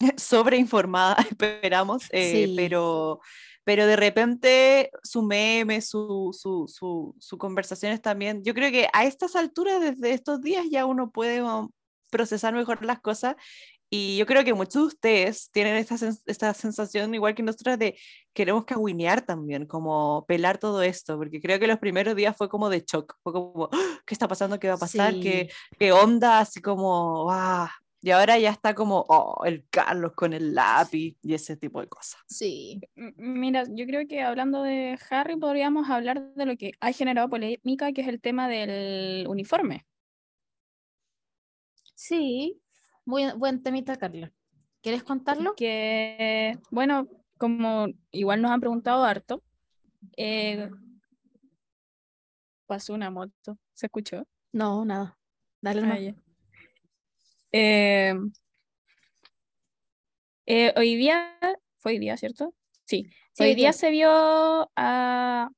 [0.16, 2.54] sobreinformada, esperamos, eh, Sí.
[2.56, 3.20] pero,
[3.64, 9.04] pero de repente su meme, su, su, su, su conversaciones también, yo creo que a
[9.04, 11.70] estas alturas, desde estos días, ya uno puede um,
[12.10, 13.36] procesar mejor las cosas
[13.92, 17.76] y yo creo que muchos de ustedes tienen esta, sens- esta sensación, igual que nosotros,
[17.78, 17.98] de
[18.32, 22.68] queremos cagüinear también, como pelar todo esto, porque creo que los primeros días fue como
[22.70, 24.60] de shock, fue como, "Ah, ¿qué está pasando?
[24.60, 25.14] ¿Qué va a pasar?
[25.20, 26.38] ¿Qué, qué onda?
[26.38, 27.70] Así como, ¡ah!
[28.02, 31.88] Y ahora ya está como, oh, el Carlos con el lápiz y ese tipo de
[31.88, 32.20] cosas.
[32.26, 32.80] Sí.
[32.94, 37.92] Mira, yo creo que hablando de Harry podríamos hablar de lo que ha generado polémica,
[37.92, 39.86] que es el tema del uniforme.
[41.94, 42.60] Sí.
[43.04, 44.32] Muy buen temita, Carla.
[44.80, 45.54] ¿Quieres contarlo?
[45.54, 49.42] Que, bueno, como igual nos han preguntado harto,
[50.16, 50.70] eh,
[52.66, 54.26] pasó una moto, ¿se escuchó?
[54.52, 55.18] No, nada.
[55.60, 56.14] Dale Ah.
[57.52, 58.14] Eh,
[60.46, 61.38] eh, hoy día,
[61.78, 62.54] fue hoy día, ¿cierto?
[62.84, 63.72] Sí, Sí, hoy día.
[63.72, 64.10] se vio
[64.76, 65.50] a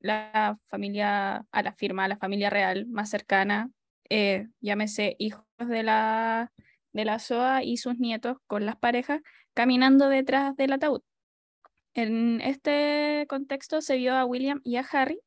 [0.00, 3.70] la familia, a la firma, a la familia real más cercana,
[4.08, 6.52] eh, llámese hijos de la,
[6.92, 9.20] de la SOA y sus nietos con las parejas
[9.54, 11.02] caminando detrás del ataúd.
[11.94, 15.20] En este contexto se vio a William y a Harry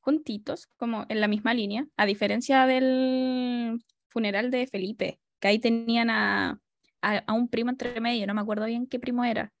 [0.00, 6.10] juntitos, como en la misma línea, a diferencia del funeral de Felipe, que ahí tenían
[6.10, 6.60] a,
[7.02, 9.52] a, a un primo entre medio, no me acuerdo bien qué primo era.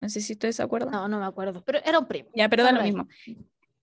[0.00, 0.90] No sé si ustedes se acuerdan.
[0.92, 1.62] No, no me acuerdo.
[1.64, 2.28] Pero era un primo.
[2.34, 3.08] Ya, pero da lo mismo.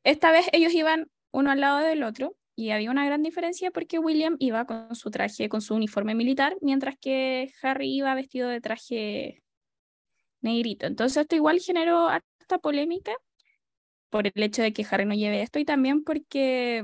[0.04, 3.98] Esta vez ellos iban uno al lado del otro y había una gran diferencia porque
[3.98, 8.62] William iba con su traje, con su uniforme militar, mientras que Harry iba vestido de
[8.62, 9.42] traje
[10.42, 10.86] negrito.
[10.86, 13.14] Entonces esto igual generó harta polémica
[14.12, 16.84] por el hecho de que Harry no lleve esto y también porque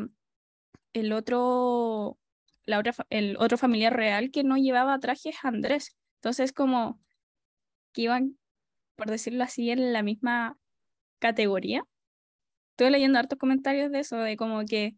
[0.94, 2.18] el otro,
[2.68, 5.98] la otra, fa- el otro familiar real que no llevaba traje es Andrés.
[6.22, 7.00] Entonces como
[7.94, 8.38] que iban,
[8.96, 10.58] por decirlo así, en la misma
[11.20, 11.84] categoría.
[12.72, 14.96] Estuve leyendo hartos comentarios de eso, de como que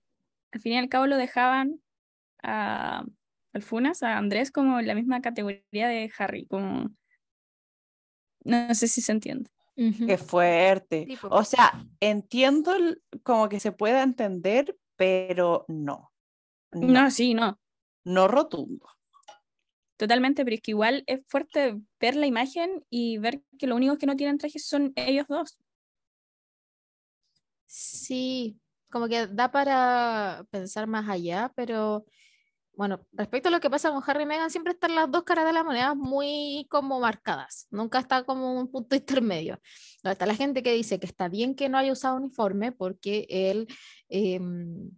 [0.51, 1.81] al fin y al cabo lo dejaban
[2.43, 3.05] a
[3.53, 6.89] al Funas, a Andrés, como en la misma categoría de Harry, como
[8.43, 9.49] no sé si se entiende.
[10.07, 11.05] Qué fuerte.
[11.31, 12.73] O sea, entiendo
[13.23, 16.08] como que se pueda entender, pero no.
[16.71, 17.59] No, No, sí, no,
[18.03, 18.85] no rotundo.
[19.97, 23.97] totalmente, pero es que igual es fuerte ver la imagen y ver que los únicos
[23.97, 25.57] que no tienen trajes son ellos dos.
[27.65, 28.59] Sí,
[28.89, 32.05] como que da para pensar más allá, pero
[32.73, 35.45] bueno, respecto a lo que pasa con Harry y Meghan, siempre están las dos caras
[35.45, 39.59] de la moneda muy como marcadas, nunca está como un punto intermedio.
[40.03, 43.67] Está la gente que dice que está bien que no haya usado uniforme porque él
[44.07, 44.91] em,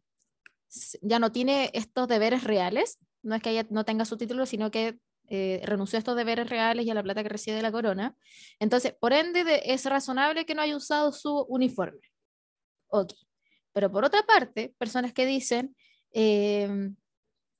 [1.01, 4.71] ya no tiene estos deberes reales, no es que ella no tenga su título, sino
[4.71, 4.97] que
[5.29, 8.15] eh, renunció a estos deberes reales y a la plata que recibe de la corona.
[8.59, 12.01] Entonces, por ende, es razonable que no haya usado su uniforme.
[12.87, 13.13] Ok.
[13.73, 15.75] Pero por otra parte, personas que dicen,
[16.11, 16.95] em,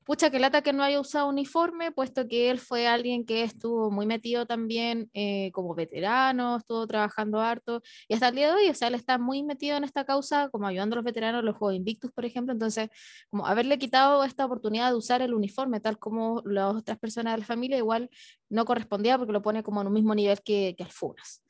[0.04, 3.92] pucha, que lata que no haya usado uniforme, puesto que él fue alguien que estuvo
[3.92, 8.70] muy metido también eh, como veterano, estuvo trabajando harto, y hasta el día de hoy,
[8.70, 11.56] o sea, él está muy metido en esta causa, como ayudando a los veteranos, los
[11.56, 12.90] Juegos Invictus, por ejemplo, entonces,
[13.30, 17.40] como haberle quitado esta oportunidad de usar el uniforme, tal como las otras personas de
[17.40, 18.10] la familia, igual
[18.50, 21.44] no correspondía porque lo pone como en un mismo nivel que, que Alfunas.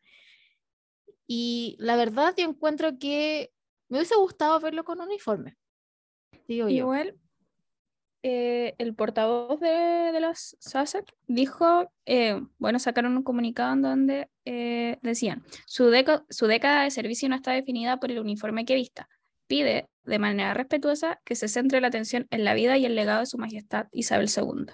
[1.27, 3.53] Y la verdad, yo encuentro que
[3.87, 5.55] me hubiese gustado verlo con uniforme.
[6.47, 7.17] Digo Igual,
[8.23, 14.99] eh, el portavoz de, los Sussex dijo, eh, bueno, sacaron un comunicado en donde eh,
[15.01, 15.91] decían, su,
[16.29, 19.09] su década de servicio no está definida por el uniforme que vista.
[19.47, 23.21] Pide de manera respetuosa que se centre la atención en la vida y el legado
[23.21, 24.71] de su Majestad Isabel II.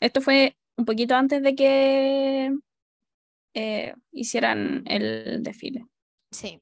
[0.00, 2.52] Esto fue un poquito antes de que
[4.12, 5.86] hicieran el desfile.
[6.30, 6.60] Sí.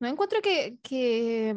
[0.00, 1.54] No encuentro que, que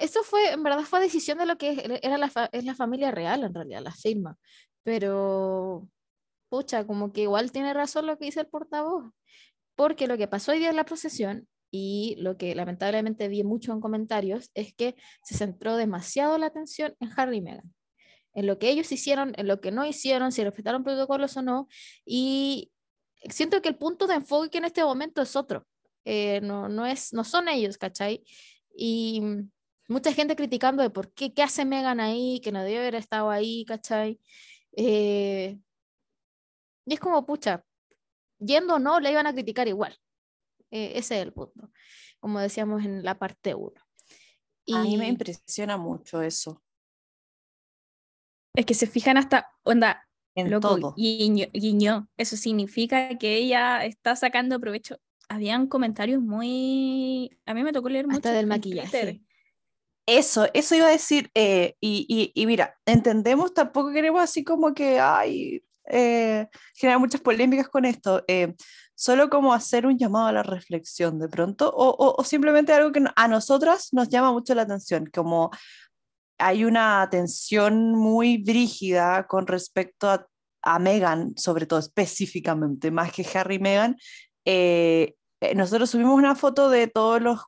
[0.00, 3.44] esto fue, en verdad fue decisión de lo que era la, es la familia real,
[3.44, 4.36] en realidad, la firma.
[4.82, 5.88] Pero,
[6.48, 9.12] pucha, como que igual tiene razón lo que dice el portavoz.
[9.76, 13.72] Porque lo que pasó hoy día en la procesión y lo que lamentablemente vi mucho
[13.72, 17.74] en comentarios es que se centró demasiado la atención en Harry y Meghan.
[18.34, 21.68] En lo que ellos hicieron, en lo que no hicieron, si respetaron protocolos o no.
[22.04, 22.72] Y
[23.30, 25.66] siento que el punto de enfoque en este momento es otro.
[26.04, 28.24] Eh, no, no, es, no son ellos, ¿cachai?
[28.76, 29.22] Y
[29.88, 33.30] mucha gente criticando de por qué, qué hace Megan ahí, que no debe haber estado
[33.30, 34.20] ahí, ¿cachai?
[34.76, 35.58] Eh,
[36.86, 37.64] y es como, pucha,
[38.38, 39.96] yendo o no, le iban a criticar igual.
[40.70, 41.70] Eh, ese es el punto,
[42.18, 43.72] como decíamos en la parte 1.
[44.64, 44.74] Y...
[44.74, 46.62] A mí me impresiona mucho eso.
[48.54, 50.94] Es que se fijan hasta, onda, en todo.
[50.96, 52.08] Guiño, guiño.
[52.16, 54.98] Eso significa que ella está sacando provecho.
[55.28, 57.38] Habían comentarios muy.
[57.46, 59.22] A mí me tocó leer hasta del maquillaje.
[60.06, 64.98] Eso, eso iba a decir, eh, y, y, mira, entendemos, tampoco queremos así como que,
[64.98, 68.54] hay eh, generar muchas polémicas con esto, eh,
[68.96, 73.04] solo como hacer un llamado a la reflexión de pronto, o, o, simplemente algo que
[73.14, 75.50] a nosotras nos llama mucho la atención, como
[76.38, 83.56] hay una atención muy brígida con respecto a, Meghan, sobre todo específicamente, más que Harry
[83.56, 83.96] y Meghan.
[85.54, 87.40] nosotros subimos una foto de todos los,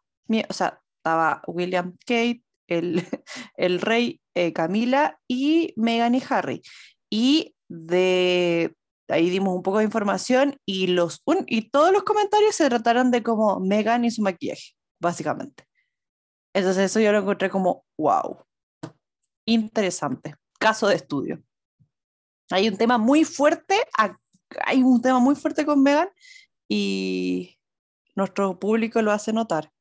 [0.48, 2.43] o sea, estaba William Kate,
[3.56, 6.62] el, rey eh, Camila y Meghan y Harry.
[7.10, 8.74] Y de
[9.08, 13.22] ahí dimos un poco de información y, los, y todos los comentarios se trataron de
[13.22, 15.64] como Meghan y su maquillaje, básicamente.
[16.54, 18.44] Entonces eso yo lo encontré como, wow,
[19.46, 21.42] interesante, caso de estudio.
[22.50, 23.76] Hay un tema muy fuerte,
[24.64, 26.08] hay un tema muy fuerte con Meghan
[26.68, 27.58] y
[28.14, 29.73] nuestro público lo hace notar.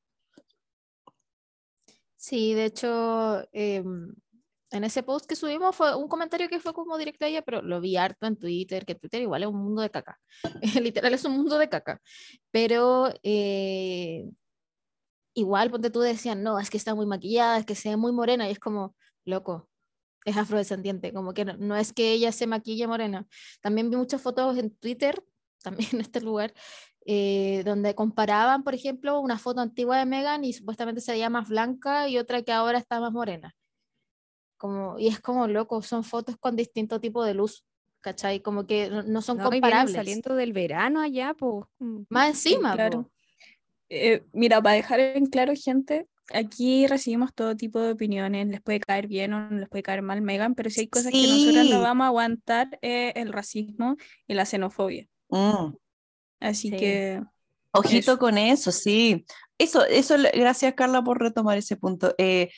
[2.24, 4.14] Sí, de hecho, em,
[4.72, 7.62] en ese post que subimos fue un comentario que fue como directo a ella, pero
[7.62, 10.18] lo vi harto en Twitter, que Twitter igual es un mundo de caca.
[10.82, 12.02] Literal es un mundo de caca.
[12.52, 14.30] Pero eh,
[15.34, 18.14] igual, ponte tú decían, no, es que está muy maquillada, es que se ve muy
[18.14, 18.96] morena, y es como,
[19.26, 19.70] loco,
[20.24, 23.28] es afrodescendiente, como que no, no es que ella se maquille morena.
[23.62, 25.22] También vi muchas fotos en Twitter,
[25.64, 26.54] también en este lugar,
[27.06, 31.50] eh, donde comparaban, por ejemplo, una foto antigua de Megan y supuestamente se veía más
[31.50, 33.56] blanca y otra que ahora está más morena.
[34.58, 37.66] Como, y es como loco, son fotos con distinto tipo de luz,
[38.00, 38.40] ¿cachai?
[38.40, 39.96] Como que no, son comparables.
[39.96, 41.66] saliendo del verano allá, pues.
[42.10, 43.10] Más encima, claro.
[43.90, 48.80] Eh, mira, para dejar en claro, gente, aquí recibimos todo tipo de opiniones, les puede
[48.80, 51.82] caer bien o les puede caer mal Megan, pero si hay cosas que nosotros no
[51.82, 55.08] vamos a aguantar, eh, el racismo y la xenofobia.
[55.30, 55.74] Mm.
[56.44, 57.22] Así que...
[57.76, 59.26] Ojito con eso, sí.
[59.58, 62.14] Eso, eso, gracias Carla por retomar ese punto.
[62.20, 62.52] Eh,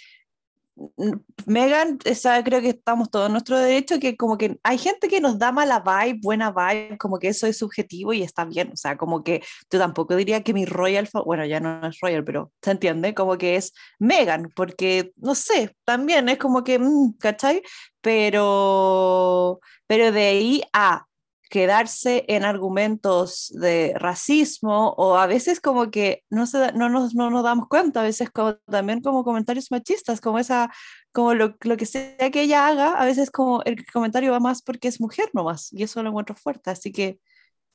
[1.45, 5.21] Megan, esa, creo que estamos todos en nuestro derecho, que como que hay gente que
[5.21, 8.75] nos da mala vibe, buena vibe, como que eso es subjetivo y está bien, o
[8.75, 12.51] sea, como que yo tampoco diría que mi royal, bueno, ya no es royal, pero
[12.61, 17.61] se entiende, como que es Megan, porque, no sé, también es como que, mm, ¿cachai?
[18.01, 21.05] Pero, pero de ahí a
[21.49, 27.29] quedarse en argumentos de racismo o a veces como que no, se, no, nos, no
[27.29, 30.71] nos damos cuenta, a veces como, también como comentarios machistas, como esa,
[31.11, 34.61] como lo, lo, que sea que ella haga, a veces como el comentario va más
[34.61, 37.19] porque es mujer nomás y eso lo encuentro fuerte, así que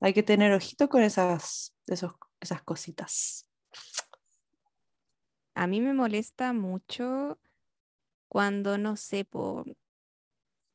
[0.01, 3.47] hay que tener ojito con esas, esos, esas cositas.
[5.55, 7.39] A mí me molesta mucho
[8.29, 9.25] cuando, no sé,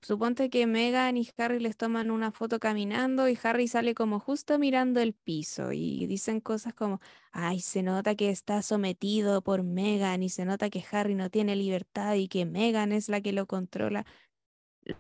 [0.06, 4.60] Suponte que Megan y Harry les toman una foto caminando y Harry sale como justo
[4.60, 7.00] mirando el piso y dicen cosas como,
[7.32, 11.56] ay, se nota que está sometido por Megan y se nota que Harry no tiene
[11.56, 14.06] libertad y que Megan es la que lo controla.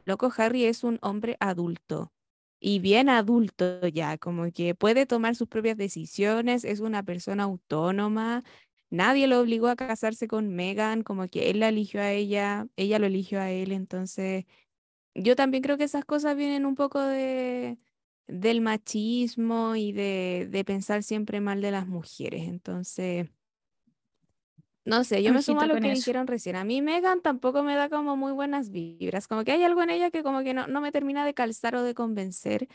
[0.06, 2.12] Loco, Harry es un hombre adulto
[2.60, 8.44] y bien adulto ya, como que puede tomar sus propias decisiones, es una persona autónoma.
[8.90, 12.98] Nadie lo obligó a casarse con Megan, como que él la eligió a ella, ella
[12.98, 14.46] lo eligió a él, entonces
[15.16, 17.78] yo también creo que esas cosas vienen un poco de,
[18.28, 22.48] del machismo y de, de pensar siempre mal de las mujeres.
[22.48, 23.30] Entonces,
[24.86, 26.56] no sé, yo me sumo a lo que dijeron recién.
[26.56, 29.90] A mí Megan tampoco me da como muy buenas vibras, como que hay algo en
[29.90, 32.68] ella que como que no, no me termina de calzar o de convencer,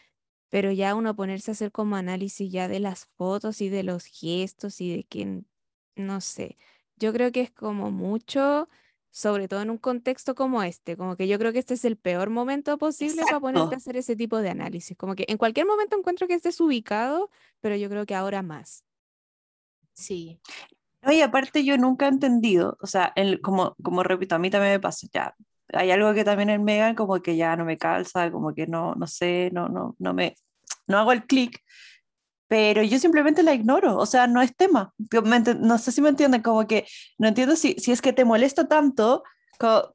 [0.49, 4.07] pero ya uno ponerse a hacer como análisis ya de las fotos y de los
[4.07, 5.47] gestos y de quién,
[5.95, 6.57] no sé,
[6.97, 8.69] yo creo que es como mucho
[9.11, 11.97] sobre todo en un contexto como este, como que yo creo que este es el
[11.97, 15.67] peor momento posible para ponerte a hacer ese tipo de análisis, como que en cualquier
[15.67, 17.31] momento encuentro que estés ubicado,
[17.61, 18.85] pero yo creo que ahora más.
[19.93, 20.41] Sí.
[21.03, 24.51] No, y aparte yo nunca he entendido, o sea, el, como, como repito, a mí
[24.51, 25.35] también me pasa, ya,
[25.73, 28.95] hay algo que también en Megan como que ya no me calza, como que no,
[28.95, 30.37] no sé, no, no, no me,
[30.87, 31.63] no hago el clic,
[32.51, 34.93] pero yo simplemente la ignoro, o sea, no es tema.
[35.61, 36.85] No sé si me entienden, como que
[37.17, 39.23] no entiendo si, si es que te molesta tanto,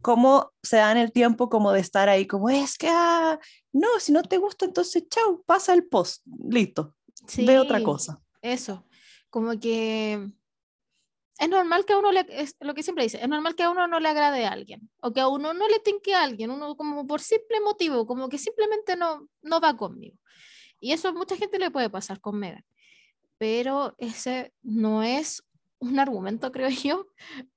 [0.02, 3.38] cómo se dan el tiempo como de estar ahí, como es que, ah,
[3.74, 6.96] no, si no te gusta, entonces chao, pasa el post, listo,
[7.40, 8.22] ve otra cosa.
[8.42, 8.86] Eso,
[9.30, 10.32] como que
[11.38, 13.70] es normal que a uno le, es lo que siempre dice, es normal que a
[13.70, 16.52] uno no le agrade a alguien, o que a uno no le tinque a alguien,
[16.52, 20.16] uno como por simple motivo, como que simplemente no, no va conmigo.
[20.86, 22.64] Y eso a mucha gente le puede pasar con Megan.
[23.40, 25.44] Pero ese no es
[25.80, 27.08] un argumento, creo yo,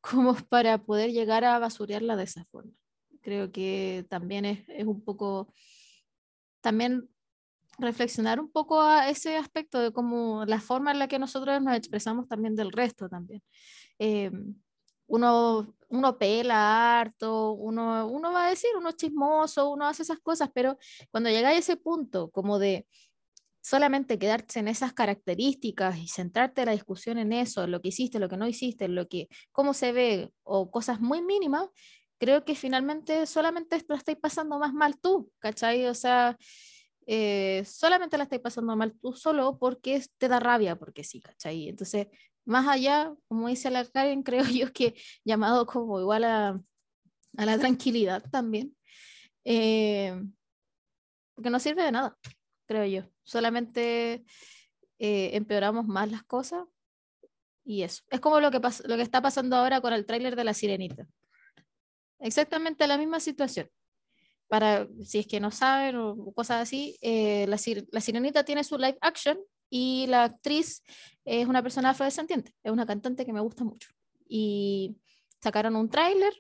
[0.01, 2.72] como para poder llegar a basurearla de esa forma.
[3.20, 5.53] Creo que también es, es un poco,
[6.62, 7.11] también
[7.76, 11.76] reflexionar un poco a ese aspecto de cómo la forma en la que nosotros nos
[11.76, 13.43] expresamos también del resto también.
[13.99, 14.31] Eh,
[15.07, 20.20] uno, uno pela harto, uno, uno va a decir, uno es chismoso, uno hace esas
[20.20, 20.79] cosas, pero
[21.11, 22.87] cuando llega a ese punto como de
[23.69, 28.29] solamente quedarse en esas características y centrarte la discusión en eso, lo que hiciste, lo
[28.31, 31.69] que no hiciste, lo que, cómo se ve o cosas muy mínimas,
[32.19, 35.85] creo que finalmente solamente lo estáis pasando más mal tú, ¿cachai?
[35.87, 36.39] O sea,
[37.07, 41.69] eh, solamente la estáis pasando mal tú solo porque te da rabia, porque sí, ¿cachai?
[41.69, 42.07] Entonces,
[42.47, 44.95] más allá, como dice la Karen, creo yo que
[45.25, 46.59] llamado como igual a,
[47.35, 48.75] la tranquilidad también,
[49.45, 50.19] eh,
[51.35, 52.16] porque no sirve de nada
[52.69, 53.18] creo yo.
[53.29, 54.24] Solamente
[54.99, 56.64] eh, empeoramos más las cosas
[57.62, 58.03] y eso.
[58.09, 61.07] Es como lo que, lo que está pasando ahora con el tráiler de La Sirenita.
[62.20, 63.68] Exactamente la misma situación.
[64.49, 67.59] Para, si es que no saben o cosas así, eh, la,
[67.93, 70.83] la Sirenita tiene su live action y la actriz
[71.26, 73.91] es una persona afrodescendiente, es una cantante que me gusta mucho.
[74.26, 74.97] Y
[75.43, 76.33] sacaron un tráiler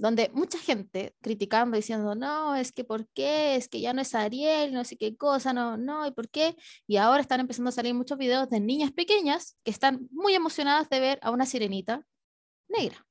[0.00, 4.14] donde mucha gente criticando, diciendo, no, es que por qué, es que ya no es
[4.14, 6.56] Ariel, no sé qué cosa, no, no, y por qué.
[6.86, 10.88] Y ahora están empezando a salir muchos videos de niñas pequeñas que están muy emocionadas
[10.88, 12.06] de ver a una sirenita
[12.68, 13.06] negra.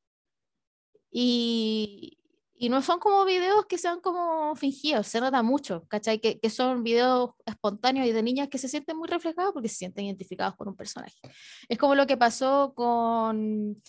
[1.12, 2.18] Y,
[2.56, 6.20] y no son como videos que sean como fingidos, se nota mucho, ¿cachai?
[6.20, 9.76] Que, que son videos espontáneos y de niñas que se sienten muy reflejados porque se
[9.76, 11.20] sienten identificados con un personaje.
[11.68, 13.82] Es como lo que pasó con,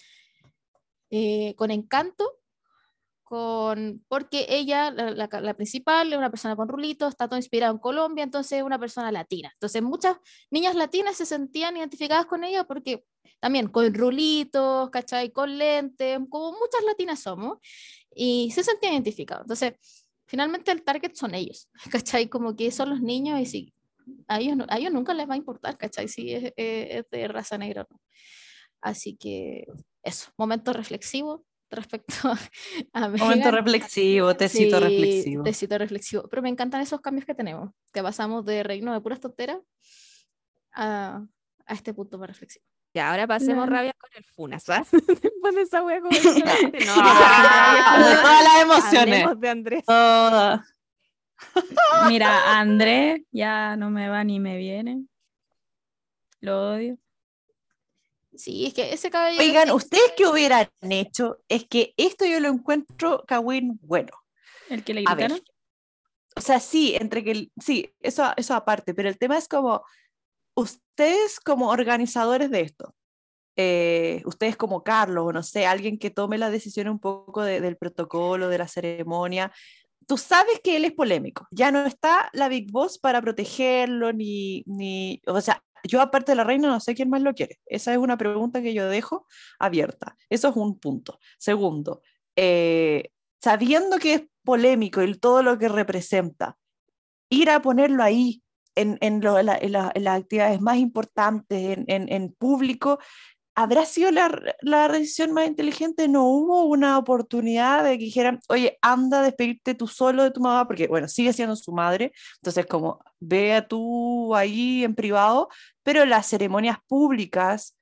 [1.10, 2.39] eh, con Encanto,
[3.30, 7.78] con, porque ella, la, la, principal, es una persona con rulitos, está todo inspirado en
[7.78, 9.52] Colombia, entonces es una persona latina.
[9.52, 10.16] Entonces muchas
[10.50, 13.04] niñas latinas se sentían identificadas con ella porque
[13.38, 15.30] también con rulitos, ¿cachai?
[15.30, 17.58] Con lentes, como muchas latinas somos,
[18.12, 19.44] y se sentían identificadas.
[19.44, 19.74] Entonces,
[20.26, 22.28] finalmente el target son ellos, ¿cachai?
[22.28, 23.74] Como que son los niños y si
[24.26, 26.08] a ellos, ellos nunca les va a importar, ¿cachai?
[26.08, 28.00] Si es, es de raza negra o no.
[28.80, 29.68] Así que
[30.02, 32.14] eso, momento reflexivo respecto
[32.92, 35.44] a Momento reflexivo, tecito reflexivo.
[35.44, 36.28] Tecito reflexivo.
[36.28, 39.58] Pero me encantan esos cambios que tenemos, que pasamos de reino de puras tonteras
[40.72, 41.24] a,
[41.66, 42.64] a este punto más reflexivo.
[42.92, 44.88] Ya, ahora pasemos rabia con el Funas, ¿sabes?
[45.22, 49.40] Después de esa wea como no, ah, todas las emociones.
[49.40, 49.84] de Andrés.
[49.84, 50.74] Todas.
[52.08, 55.04] Mira, Andrés ya no me va ni me viene.
[56.40, 56.98] Lo odio.
[58.40, 59.38] Sí, es que ese cabello.
[59.38, 61.40] Oigan, ¿ustedes qué hubieran hecho?
[61.46, 64.12] Es que esto yo lo encuentro, Kawin, bueno.
[64.70, 65.42] ¿El que le gritaron?
[66.36, 67.50] o sea, sí, entre que.
[67.60, 69.84] Sí, eso, eso aparte, pero el tema es como.
[70.54, 72.94] Ustedes, como organizadores de esto,
[73.56, 77.76] eh, ustedes como Carlos, o no sé, alguien que tome la decisión un poco del
[77.76, 79.52] protocolo, de la ceremonia,
[80.06, 84.64] tú sabes que él es polémico, ya no está la Big Boss para protegerlo, ni,
[84.66, 87.58] ni, o sea, yo aparte de la reina no sé quién más lo quiere.
[87.66, 89.26] Esa es una pregunta que yo dejo
[89.58, 90.16] abierta.
[90.28, 91.18] Eso es un punto.
[91.38, 92.02] Segundo,
[92.36, 93.10] eh,
[93.42, 96.56] sabiendo que es polémico y todo lo que representa,
[97.28, 98.42] ir a ponerlo ahí
[98.74, 102.98] en, en, las actividades más importantes, en público,
[103.62, 106.08] ¿habrá sido la, la, decisión más inteligente?
[106.08, 110.40] No hubo una oportunidad de que dijeran, oye, anda a despedirte tú solo de tu
[110.40, 115.48] mamá, porque bueno, sigue siendo su madre, entonces como vea tú ahí en privado,
[115.82, 117.76] pero las ceremonias públicas,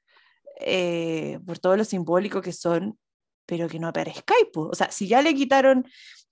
[0.61, 2.99] eh, por todo lo simbólico que son,
[3.47, 5.87] pero que no aparezca, o sea, si ya le quitaron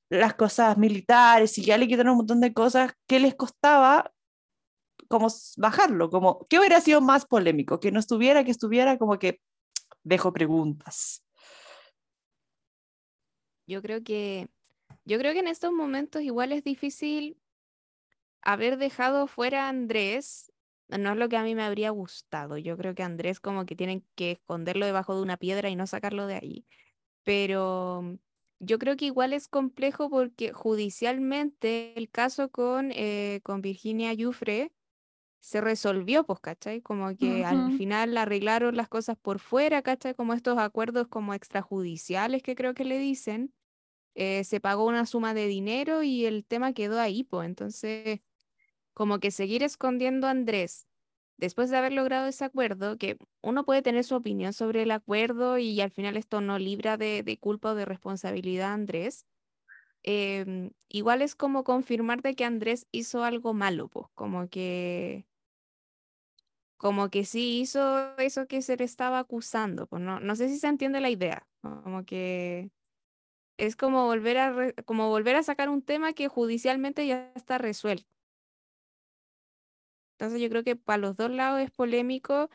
[0.08, 4.12] las cosas militares, si ya le quitaron un montón de cosas, ¿qué les costaba
[5.08, 7.80] como bajarlo, como, ¿qué hubiera sido más polémico?
[7.80, 9.40] Que no estuviera, que estuviera, como que
[10.04, 11.22] dejo preguntas.
[13.68, 14.48] Yo creo que,
[15.04, 17.36] yo creo que en estos momentos igual es difícil
[18.42, 20.52] haber dejado fuera a Andrés.
[20.88, 22.58] No es lo que a mí me habría gustado.
[22.58, 25.86] Yo creo que Andrés como que tienen que esconderlo debajo de una piedra y no
[25.86, 26.66] sacarlo de ahí.
[27.24, 28.18] Pero
[28.60, 34.72] yo creo que igual es complejo porque judicialmente el caso con, eh, con Virginia Yufre
[35.46, 36.82] se resolvió, pues, ¿cachai?
[36.82, 40.12] Como que al final arreglaron las cosas por fuera, ¿cachai?
[40.16, 43.54] Como estos acuerdos como extrajudiciales que creo que le dicen,
[44.14, 48.20] eh, se pagó una suma de dinero y el tema quedó ahí, pues, entonces,
[48.94, 50.88] como que seguir escondiendo a Andrés
[51.38, 55.58] después de haber logrado ese acuerdo, que uno puede tener su opinión sobre el acuerdo
[55.58, 59.26] y al final esto no libra de, de culpa o de responsabilidad a Andrés,
[60.04, 65.25] em, igual es como confirmar de que Andrés hizo algo malo, pues, como que
[66.76, 69.86] como que sí hizo eso que se le estaba acusando.
[69.86, 71.46] Pues no, no sé si se entiende la idea.
[71.62, 72.70] Como que
[73.58, 78.06] es como volver a como volver a sacar un tema que judicialmente ya está resuelto.
[80.18, 82.48] Entonces yo creo que para los dos lados es polémico,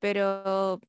[0.00, 0.80] pero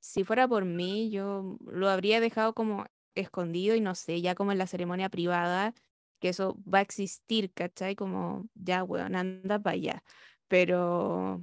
[0.00, 4.52] si fuera por mí, yo lo habría dejado como escondido y no sé, ya como
[4.52, 5.74] en la ceremonia privada,
[6.20, 7.96] que eso va a existir, ¿cachai?
[7.96, 10.04] Como ya, weón, anda para allá.
[10.48, 11.42] Pero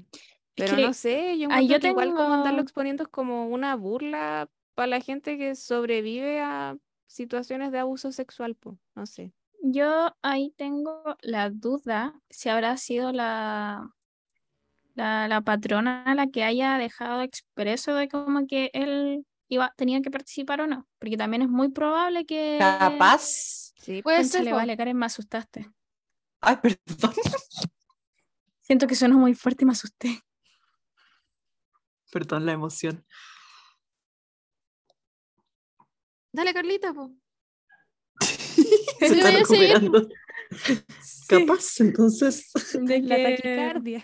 [0.60, 2.02] pero no sé, yo, ah, yo tengo...
[2.02, 7.72] igual como andarlo exponiendo es como una burla para la gente que sobrevive a situaciones
[7.72, 9.34] de abuso sexual, pues, no sé.
[9.62, 13.94] Yo ahí tengo la duda si habrá sido la,
[14.96, 20.62] la, patrona la que haya dejado expreso de como que él iba, tenía que participar
[20.62, 22.58] o no, porque también es muy probable que...
[22.60, 23.74] Capaz.
[23.76, 24.46] Sí, puede ser.
[24.46, 25.70] Le vale, Karen, me asustaste.
[26.42, 27.14] Ay, perdón.
[28.62, 30.22] Siento que suena muy fuerte y me asusté.
[32.12, 33.06] Perdón la emoción.
[36.32, 37.12] Dale, Carlita, po.
[38.20, 40.08] Se está recuperando.
[41.28, 42.52] Capaz, entonces.
[42.74, 44.04] De La taquicardia.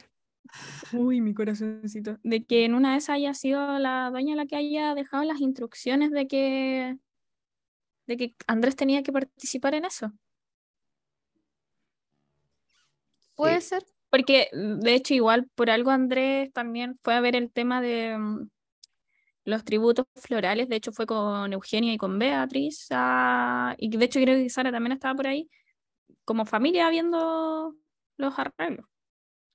[0.94, 2.18] Uy, mi corazoncito.
[2.24, 5.42] De que en una de esas haya sido la dueña la que haya dejado las
[5.42, 6.98] instrucciones de que
[8.08, 10.12] de que Andrés tenía que participar en eso.
[13.36, 13.84] Puede ser.
[14.16, 18.48] Porque de hecho igual por algo Andrés también fue a ver el tema de mm,
[19.44, 24.22] los tributos florales, de hecho fue con Eugenia y con Beatriz, ah, y de hecho
[24.22, 25.50] creo que Sara también estaba por ahí,
[26.26, 27.76] como familia viendo
[28.18, 28.86] los arreglos.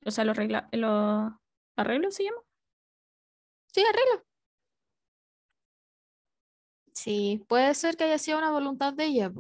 [0.07, 0.37] O sea, los,
[0.73, 1.33] los
[1.77, 2.39] arreglos se llama.
[3.73, 4.23] Sí, arreglos.
[6.93, 9.33] Sí, puede ser que haya sido una voluntad de ella.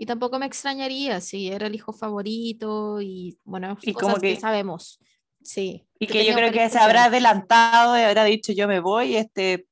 [0.00, 4.40] Y tampoco me extrañaría si era el hijo favorito y bueno, y cosas como que,
[4.40, 4.98] sabemos.
[5.42, 5.86] Sí.
[5.98, 9.66] Y que, yo creo que se habrá adelantado y habrá dicho yo me voy, este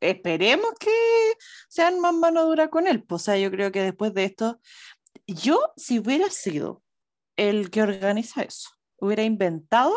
[0.00, 0.90] esperemos que
[1.68, 3.02] sean más mano dura con él.
[3.04, 4.58] Pues, o sea, yo creo que después de esto,
[5.26, 6.82] yo si hubiera sido
[7.36, 9.92] el que organiza eso, hubiera inventado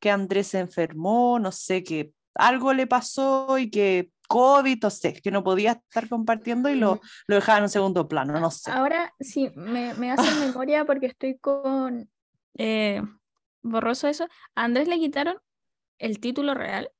[0.00, 5.20] que Andrés se enfermó, no sé, que algo le pasó y que COVID, no sé,
[5.20, 8.70] que no podía estar compartiendo y lo, lo dejaba en un segundo plano, no sé.
[8.70, 12.10] Ahora sí, me, me hace memoria porque estoy con
[12.56, 13.02] eh,
[13.62, 14.24] borroso eso.
[14.54, 15.36] ¿A Andrés le quitaron
[15.98, 16.90] el título real?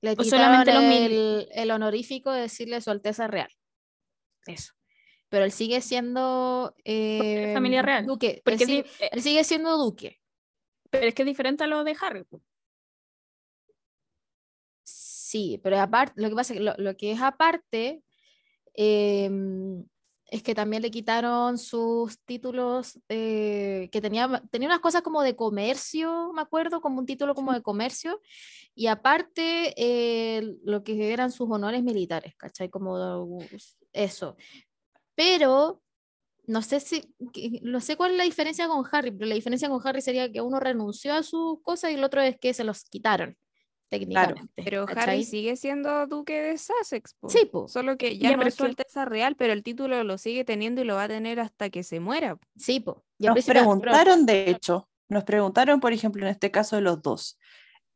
[0.00, 3.50] Le quitaron solamente el, el, honorífico de decirle su Alteza Real.
[4.46, 4.72] Eso.
[5.28, 8.06] pero él sigue siendo eh, familia real.
[8.06, 8.40] Duque.
[8.44, 10.18] Porque él, él, sigue siendo duque.
[10.88, 12.24] Pero es que es diferente a lo de Harry.
[15.30, 18.02] Sí, pero aparte, lo que pasa es que lo, que es aparte
[18.74, 19.84] em,
[20.26, 26.32] es que también le quitaron sus títulos, que tenía, tenía unas cosas como de comercio,
[26.32, 28.20] me acuerdo, como un título como de comercio,
[28.74, 32.68] y aparte eh, lo que eran sus honores militares, ¿cachai?
[32.68, 33.38] Como
[33.92, 34.36] eso.
[35.14, 35.80] Pero
[36.46, 37.14] no sé si,
[37.62, 40.40] no sé cuál es la diferencia con Harry, pero la diferencia con Harry sería que
[40.40, 43.36] uno renunció a sus cosas y el otro es que se los quitaron
[43.90, 44.48] técnicamente.
[44.54, 47.16] pero Harry sigue siendo duque de Sussex.
[47.28, 50.80] Sí, solo que ya, no es su alteza real, pero el título lo sigue teniendo
[50.80, 52.38] y lo va a tener hasta que se muera.
[52.56, 53.04] Sí, po.
[53.18, 57.38] nos preguntaron, de hecho, nos preguntaron, por ejemplo, en este caso de los dos,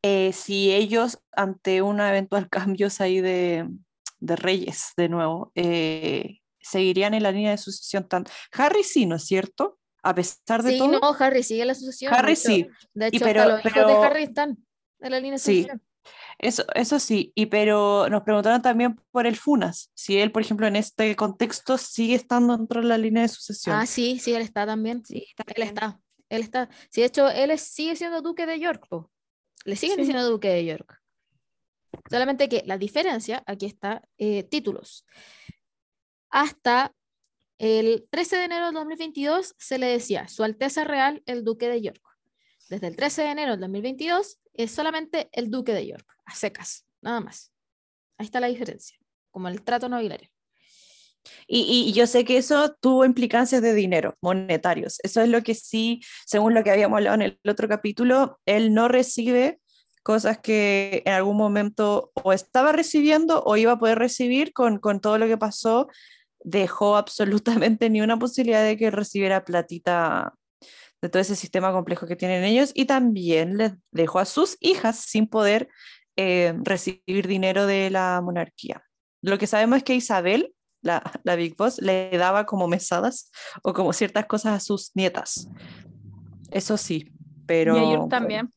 [0.02, 3.66] eh, si ellos, ante un eventual cambio ahí de,
[4.18, 8.24] de reyes, de nuevo, eh, seguirían en la línea de sucesión tan...
[8.52, 9.78] Harry sí, ¿no es cierto?
[10.02, 10.90] A pesar de todo.
[10.92, 12.12] Sí, no, Harry sigue la sucesión.
[12.12, 12.66] Harry sí.
[12.92, 14.58] De hecho, pero, los hijos de Harry están
[15.04, 15.82] en la línea de sucesión.
[16.38, 20.66] Eso, eso sí, y pero nos preguntaron también por el Funas, si él, por ejemplo,
[20.66, 23.76] en este contexto sigue estando dentro de la línea de sucesión.
[23.76, 25.04] Ah, sí, sí, él está también.
[25.04, 26.00] Sí, él está.
[26.28, 26.68] Él está.
[26.90, 28.86] Sí, de hecho, él sigue siendo duque de York.
[29.64, 31.00] Le siguen diciendo duque de York.
[32.10, 35.06] Solamente que la diferencia, aquí está, eh, títulos.
[36.30, 36.94] Hasta
[37.58, 41.80] el 13 de enero de 2022 se le decía Su Alteza Real el Duque de
[41.80, 42.02] York.
[42.68, 46.86] Desde el 13 de enero del 2022 es solamente el Duque de York, a secas,
[47.02, 47.52] nada más.
[48.18, 48.98] Ahí está la diferencia,
[49.30, 50.28] como el trato nobiliario.
[51.46, 54.98] Y, y, yo sé que eso tuvo implicancias de dinero, monetarios.
[55.02, 58.74] Eso es lo que sí, según lo que habíamos hablado en el otro capítulo, él
[58.74, 59.58] no recibe
[60.02, 65.00] cosas que en algún momento o estaba recibiendo o iba a poder recibir con, con
[65.00, 65.88] todo lo que pasó
[66.40, 70.34] dejó absolutamente ni una posibilidad de que recibiera platita
[71.04, 74.96] de todo ese sistema complejo que tienen ellos y también les dejó a sus hijas
[74.96, 75.68] sin poder
[76.16, 78.82] eh, recibir dinero de la monarquía.
[79.20, 83.30] Lo que sabemos es que Isabel, la, la Big Boss, le daba como mesadas
[83.62, 85.46] o como ciertas cosas a sus nietas.
[86.50, 87.12] Eso sí,
[87.44, 87.76] pero...
[87.76, 88.48] Y a York también.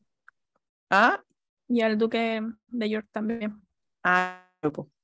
[0.89, 1.21] ¿Ah?
[1.67, 3.61] Y al duque de York también.
[4.05, 4.45] Ah,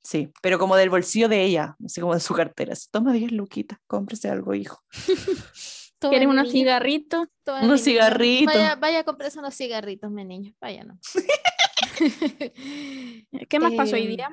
[0.01, 2.73] Sí, pero como del bolsillo de ella, así como de su cartera.
[2.91, 4.81] Toma 10 luquitas, cómprese algo, hijo.
[6.09, 7.27] ¿Quieres unos cigarritos?
[7.61, 8.53] Unos cigarritos.
[8.53, 10.53] Vaya, vaya a comprarse unos cigarritos, mi niño.
[10.59, 10.99] Vaya, no.
[13.49, 14.29] ¿Qué más pasó hoy día?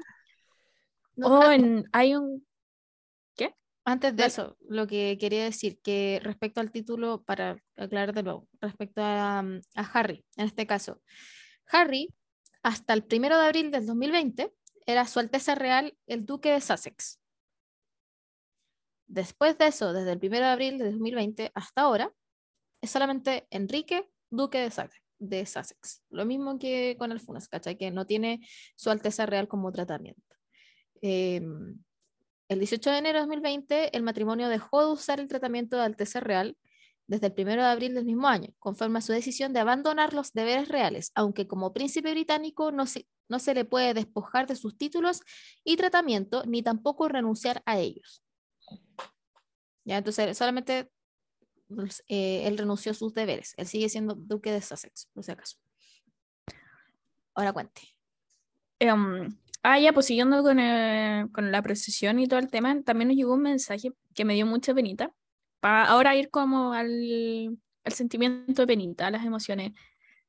[1.16, 2.46] No, oh, hay un...
[3.36, 3.54] ¿Qué?
[3.84, 8.48] Antes de eso, lo que quería decir, que respecto al título, para aclarar de nuevo,
[8.60, 11.00] respecto a, a Harry, en este caso,
[11.66, 12.14] Harry,
[12.62, 14.52] hasta el primero de abril del 2020,
[14.86, 17.19] era Su Alteza Real el Duque de Sussex.
[19.10, 22.12] Después de eso, desde el 1 de abril de 2020 hasta ahora,
[22.80, 24.70] es solamente Enrique, Duque
[25.18, 26.04] de Sussex.
[26.10, 27.76] Lo mismo que con el FUNAS, ¿cachai?
[27.76, 28.40] Que no tiene
[28.76, 30.36] Su Alteza Real como tratamiento.
[31.02, 31.76] Em,
[32.48, 36.20] el 18 de enero de 2020, el matrimonio dejó de usar el tratamiento de Alteza
[36.20, 36.56] Real
[37.08, 40.32] desde el 1 de abril del mismo año, conforme a su decisión de abandonar los
[40.32, 44.78] deberes reales, aunque como príncipe británico no se, no se le puede despojar de sus
[44.78, 45.22] títulos
[45.64, 48.22] y tratamiento, ni tampoco renunciar a ellos.
[49.84, 50.90] Ya, entonces, solamente
[51.68, 53.54] pues, eh, él renunció a sus deberes.
[53.56, 55.56] Él sigue siendo duque de Sussex, por si acaso.
[57.34, 57.82] Ahora cuente.
[58.80, 59.28] Um,
[59.62, 60.58] ah, ya, pues siguiendo con,
[61.32, 64.46] con la procesión y todo el tema, también nos llegó un mensaje que me dio
[64.46, 65.14] mucha penita
[65.60, 69.72] para ahora ir como al, al sentimiento de penita, a las emociones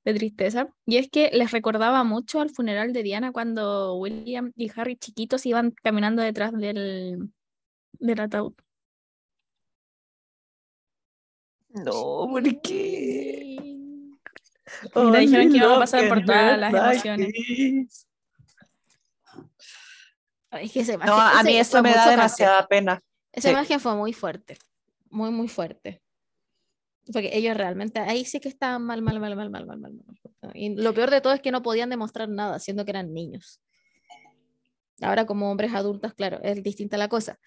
[0.04, 0.70] de tristeza.
[0.86, 5.46] Y es que les recordaba mucho al funeral de Diana cuando William y Harry chiquitos
[5.46, 7.32] iban caminando detrás del,
[7.94, 8.54] del ataúd.
[11.74, 13.58] No, ¿por qué?
[14.96, 18.08] Y dijeron que iba a pasar por todas las emociones.
[21.06, 23.02] no, a mí eso me da demasiada pena.
[23.32, 24.58] Esa imagen fue muy fuerte
[25.12, 26.02] muy, muy fuerte.
[27.12, 30.52] Porque ellos realmente, ahí sí que estaban mal, mal, mal, mal, mal, mal, mal, mal.
[30.54, 33.62] Y lo peor de todo es que no podían demostrar nada, siendo que eran niños.
[35.02, 37.40] Ahora como hombres adultos, claro, es distinta la cosa,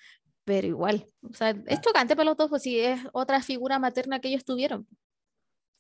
[0.45, 4.21] pero igual, o sea, es chocante para los dos, pues si es otra figura materna
[4.21, 4.87] que ellos tuvieron.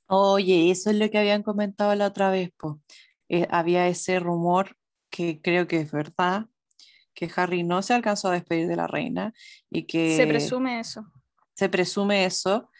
[0.06, 2.76] Oye, eso es lo que habían comentado la otra vez, pues.
[3.50, 4.76] había ese rumor
[5.10, 6.46] que creo que es verdad,
[7.14, 9.32] que Harry no se alcanzó a despedir de la reina
[9.70, 10.16] y que...
[10.16, 11.10] Se presume eso
[11.54, 12.70] se presume eso.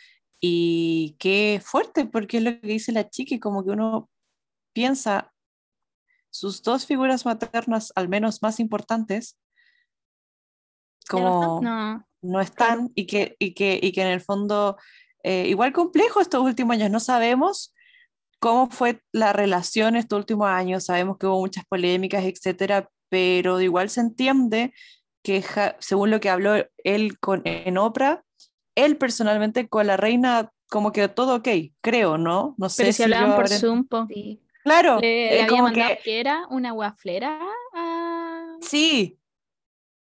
[0.41, 4.11] Y qué fuerte, porque es lo que dice la chica, y como que uno
[4.75, 5.33] piensa
[6.31, 9.39] sus dos figuras maternas, al menos más importantes,
[11.09, 11.61] como...
[11.63, 14.77] No, no están y, que, y, que, y que en el fondo,
[15.23, 17.75] eh, igual complejo estos últimos años, no sabemos
[18.41, 23.91] cómo fue la relación estos últimos años, sabemos que hubo muchas polémicas, etcétera, pero igual
[23.91, 24.73] se entiende
[25.23, 25.43] que
[25.79, 28.23] según lo que habló él con, en Oprah,
[28.75, 31.49] él personalmente con la reina como que todo ok,
[31.81, 32.55] creo, ¿no?
[32.59, 34.41] No sé pero si, hablaban por Zoom, sí.
[34.65, 34.99] Claro.
[34.99, 36.21] Le, había mandado que...
[36.21, 37.39] era una guaflera
[37.75, 38.57] a...
[38.61, 39.19] Sí.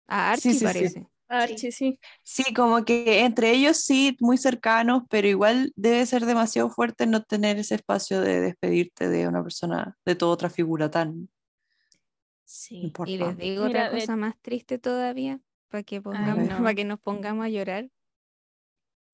[0.09, 1.07] A Archie sí, parece.
[1.29, 2.01] Archie, sí.
[2.23, 7.23] Sí, como que entre ellos sí, muy cercanos, pero igual debe ser demasiado fuerte no
[7.23, 11.29] tener ese espacio de despedirte de una persona, de toda otra figura tan
[12.45, 15.39] Sí, y les digo otra cosa más triste todavía,
[15.69, 17.91] para que, para que nos pongamos a llorar.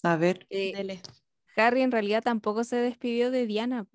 [0.05, 0.47] A ver.
[0.51, 1.01] Eh,
[1.57, 3.89] Harry en realidad tampoco se despidió de Diana.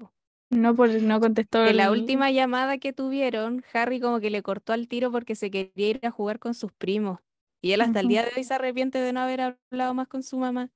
[0.49, 1.65] No, pues no contestó.
[1.65, 5.51] En la última llamada que tuvieron, Harry como que le cortó al tiro porque se
[5.51, 7.19] quería ir a jugar con sus primos.
[7.61, 10.23] Y él hasta el día de hoy se arrepiente de no haber hablado más con
[10.23, 10.71] su mamá.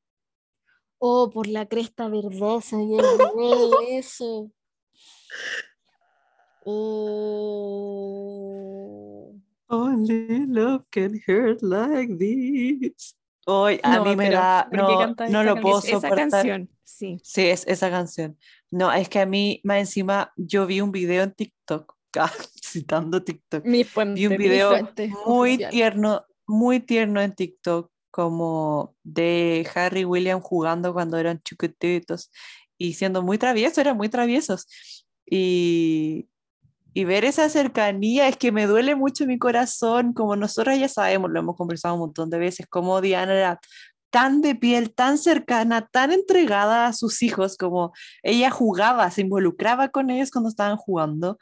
[1.00, 4.52] Oh, por la cresta verdad, se había olvidado eso.
[6.66, 8.14] Oh.
[9.68, 13.18] Only love can hurt like this.
[13.46, 16.20] Hoy a mí me da, no, no lo puedo soportar.
[16.20, 17.20] Esa canción, sí.
[17.24, 18.38] Sí, es esa canción.
[18.74, 21.96] No, es que a mí, más encima, yo vi un video en TikTok,
[22.64, 23.64] citando TikTok.
[23.66, 24.72] Mi fuente, vi un video
[25.28, 32.32] muy tierno, muy tierno en TikTok, como de Harry y William jugando cuando eran chiquititos
[32.76, 34.66] y siendo muy traviesos, eran muy traviesos.
[35.24, 36.28] Y,
[36.96, 41.30] y ver esa cercanía es que me duele mucho mi corazón, como nosotros ya sabemos,
[41.30, 43.60] lo hemos conversado un montón de veces, como Diana era
[44.14, 49.89] tan de piel, tan cercana, tan entregada a sus hijos, como ella jugaba, se involucraba
[49.89, 51.39] con ellos cuando estaban jugando,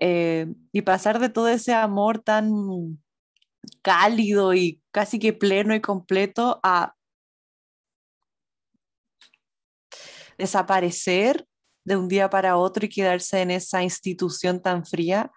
[0.00, 2.98] eh, y pasar de todo ese amor tan
[3.82, 6.94] cálido y casi que pleno y completo a
[10.38, 11.46] desaparecer
[11.84, 15.30] de un día para otro y quedarse en esa institución tan fría,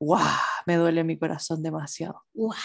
[0.00, 0.20] ¡guau!
[0.66, 2.24] Me duele mi corazón demasiado.
[2.34, 2.58] ¡Guau!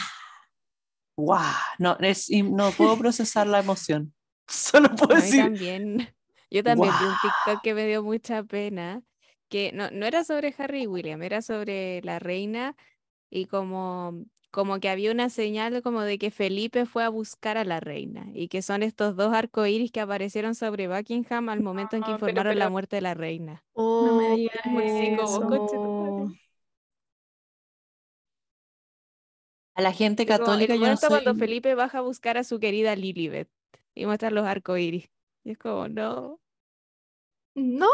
[1.18, 1.42] ¡Guau!
[1.80, 4.14] No, es, no puedo procesar la emoción.
[4.48, 5.44] Solo puedo decir.
[5.44, 6.16] También,
[6.50, 9.02] yo también vi un TikTok que me dio mucha pena,
[9.50, 12.76] que no, no era sobre Harry y William, era sobre la reina
[13.30, 17.64] y como como que había una señal como de que Felipe fue a buscar a
[17.64, 22.04] la reina y que son estos dos arcoíris que aparecieron sobre Buckingham al momento en
[22.04, 23.64] que informaron la muerte de la reina.
[23.76, 24.66] no me digas
[29.78, 33.48] a la gente católica yo no cuando Felipe baja a buscar a su querida Lilibet
[33.96, 35.10] y muestra los arcoíris.
[35.44, 36.40] Y es como, no.
[37.56, 37.90] No.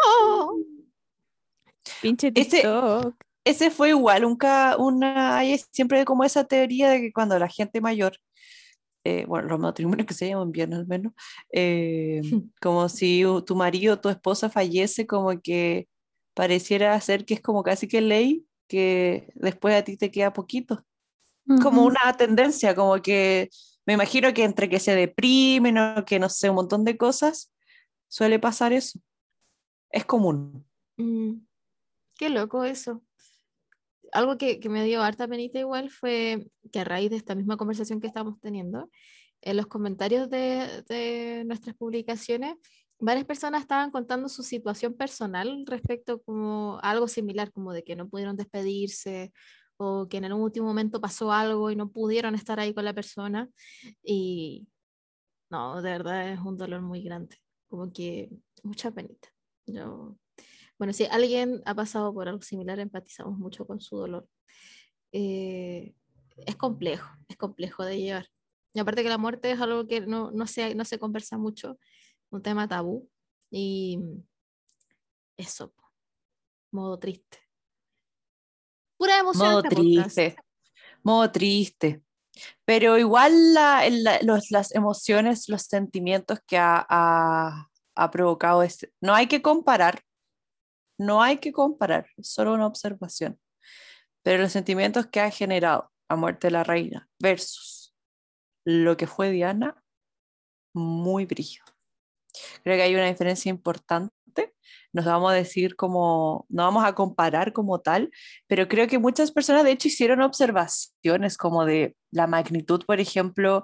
[2.01, 3.15] Pinche TikTok
[3.45, 7.81] ese fue igual, nunca una, hay siempre como esa teoría de que cuando la gente
[7.81, 8.17] mayor,
[9.03, 11.13] eh, bueno, los matrimonios que se llaman bien al menos,
[11.51, 12.21] eh,
[12.61, 15.87] como si tu marido o tu esposa fallece, como que
[16.33, 20.85] pareciera ser que es como casi que ley, que después a ti te queda poquito.
[21.61, 23.49] Como una tendencia, como que
[23.85, 27.51] me imagino que entre que se deprimen o que no sé, un montón de cosas,
[28.07, 28.99] suele pasar eso.
[29.89, 30.65] Es común.
[30.97, 31.33] Mm,
[32.17, 33.03] qué loco eso
[34.13, 37.57] algo que, que, me dio harta penita igual fue que a raíz de esta misma
[37.57, 38.89] conversación que estamos teniendo,
[39.41, 42.55] en los comentarios de, de nuestras publicaciones,
[42.99, 47.95] varias personas estaban contando su situación personal respecto como a algo similar, como de que
[47.95, 49.33] no pudieron despedirse
[49.77, 52.93] o que en el último momento pasó algo y no pudieron estar ahí con la
[52.93, 53.49] persona.
[54.03, 54.67] Y
[55.49, 58.29] no, de verdad es un dolor muy grande, como que
[58.63, 59.29] mucha penita.
[59.65, 60.17] Yo
[60.83, 64.27] bueno, si alguien ha pasado por algo similar, empatizamos mucho con su dolor.
[65.11, 65.93] Eh,
[66.37, 68.27] es complejo, es complejo de llevar.
[68.73, 71.77] Y aparte que la muerte es algo que no, no, se, no se conversa mucho,
[72.31, 73.09] un tema tabú.
[73.51, 73.99] Y
[75.37, 75.73] eso,
[76.71, 77.37] modo triste.
[79.03, 79.51] Pura emoción.
[79.51, 80.35] Modo triste.
[81.03, 82.01] Modo triste.
[82.63, 83.83] Pero igual la,
[84.21, 90.01] los, las emociones, los sentimientos que ha, ha, ha provocado, este, no hay que comparar,
[90.97, 93.37] no hay que comparar, es solo una observación.
[94.23, 97.93] Pero los sentimientos que ha generado la muerte de la reina versus
[98.63, 99.83] lo que fue Diana,
[100.73, 101.65] muy brillo.
[102.63, 104.15] Creo que hay una diferencia importante.
[104.91, 108.11] Nos vamos a decir como, no vamos a comparar como tal,
[108.47, 113.63] pero creo que muchas personas de hecho hicieron observaciones como de la magnitud, por ejemplo,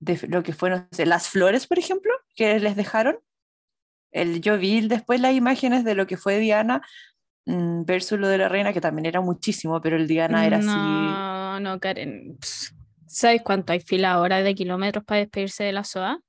[0.00, 3.18] de lo que fue, no sé, las flores, por ejemplo, que les dejaron
[4.14, 6.80] el, yo vi después las imágenes de lo que fue Diana
[7.46, 10.66] mm, versus lo de la reina, que también era muchísimo, pero el Diana era así.
[10.66, 12.38] No, no, Karen.
[13.06, 16.20] ¿Sabes cuánto hay fila ahora de kilómetros para despedirse de la SOA?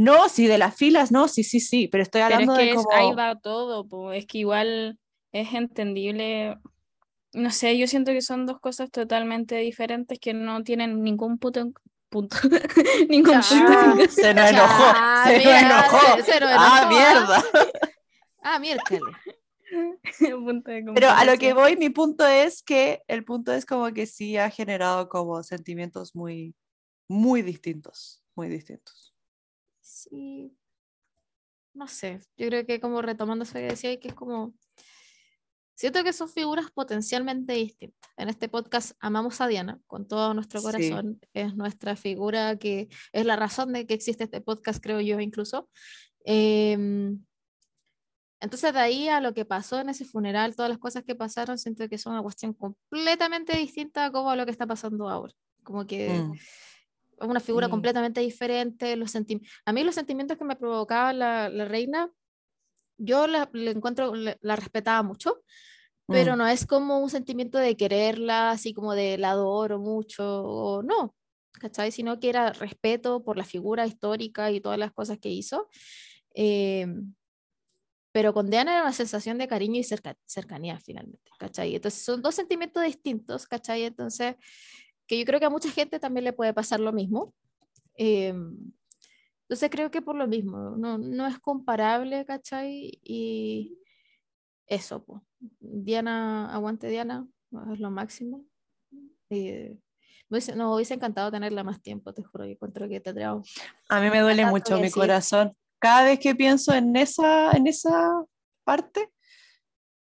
[0.00, 2.78] No, sí, de las filas, no, sí, sí, sí, pero estoy hablando pero es que
[2.78, 2.96] de como...
[2.96, 4.98] ahí va todo, pues es que igual
[5.30, 6.56] es entendible.
[7.34, 11.70] No sé, yo siento que son dos cosas totalmente diferentes que no tienen ningún punto,
[12.08, 12.34] punto.
[13.10, 14.10] ningún punto.
[14.10, 14.84] Se nos enojó,
[15.26, 16.22] se nos enojó.
[16.24, 17.44] Se, nos ah, mierda.
[18.42, 19.02] Ah, miércoles.
[20.94, 24.38] Pero a lo que voy, mi punto es que el punto es como que sí
[24.38, 26.54] ha generado como sentimientos muy,
[27.06, 29.09] muy distintos, muy distintos.
[30.02, 30.56] Sí.
[31.72, 34.54] No sé, yo creo que como retomando eso que decía, que es como,
[35.76, 38.10] siento que son figuras potencialmente distintas.
[38.16, 43.24] En este podcast amamos a Diana con todo nuestro corazón, es nuestra figura que es
[43.24, 45.70] la razón de que existe este podcast, creo yo incluso.
[46.24, 47.16] Eh,
[48.40, 51.58] entonces, de ahí a lo que pasó en ese funeral, todas las cosas que pasaron,
[51.58, 55.34] siento que son una cuestión completamente distinta a como a lo que está pasando ahora.
[55.62, 56.32] Como que mm.
[57.20, 58.96] Es una figura completamente diferente.
[58.96, 62.10] Los a mí los sentimientos que me provocaba la, la reina,
[62.96, 65.42] yo la, encuentro, la, respetaba mucho,
[66.06, 66.38] pero mm.
[66.38, 71.14] no es como un sentimiento de quererla, así como de la adoro mucho, o no,
[71.52, 71.92] ¿cachai?
[71.92, 75.68] Sino que era respeto por la figura histórica y todas las cosas que hizo.
[76.34, 76.86] Eh,
[78.12, 79.84] pero con Diana era una sensación de cariño y
[80.26, 81.76] cercanía finalmente, ¿cachai?
[81.76, 83.84] Entonces son dos sentimientos distintos, ¿cachai?
[83.84, 84.34] Entonces,
[85.10, 87.34] que yo creo que a mucha gente también le puede pasar lo mismo.
[87.96, 88.56] Em,
[89.42, 93.00] entonces creo que por lo mismo, no, no es comparable, ¿cachai?
[93.02, 93.76] Y
[94.68, 95.20] eso, pues.
[95.58, 97.26] Diana, aguante Diana,
[97.72, 98.44] es lo máximo.
[99.30, 99.76] Eh,
[100.54, 103.42] no, hubiese encantado tenerla más tiempo, te juro, que encuentro que te traigo.
[103.88, 105.50] A mí me duele mucho mi corazón
[105.80, 108.24] cada vez que pienso en esa, en esa
[108.62, 109.10] parte,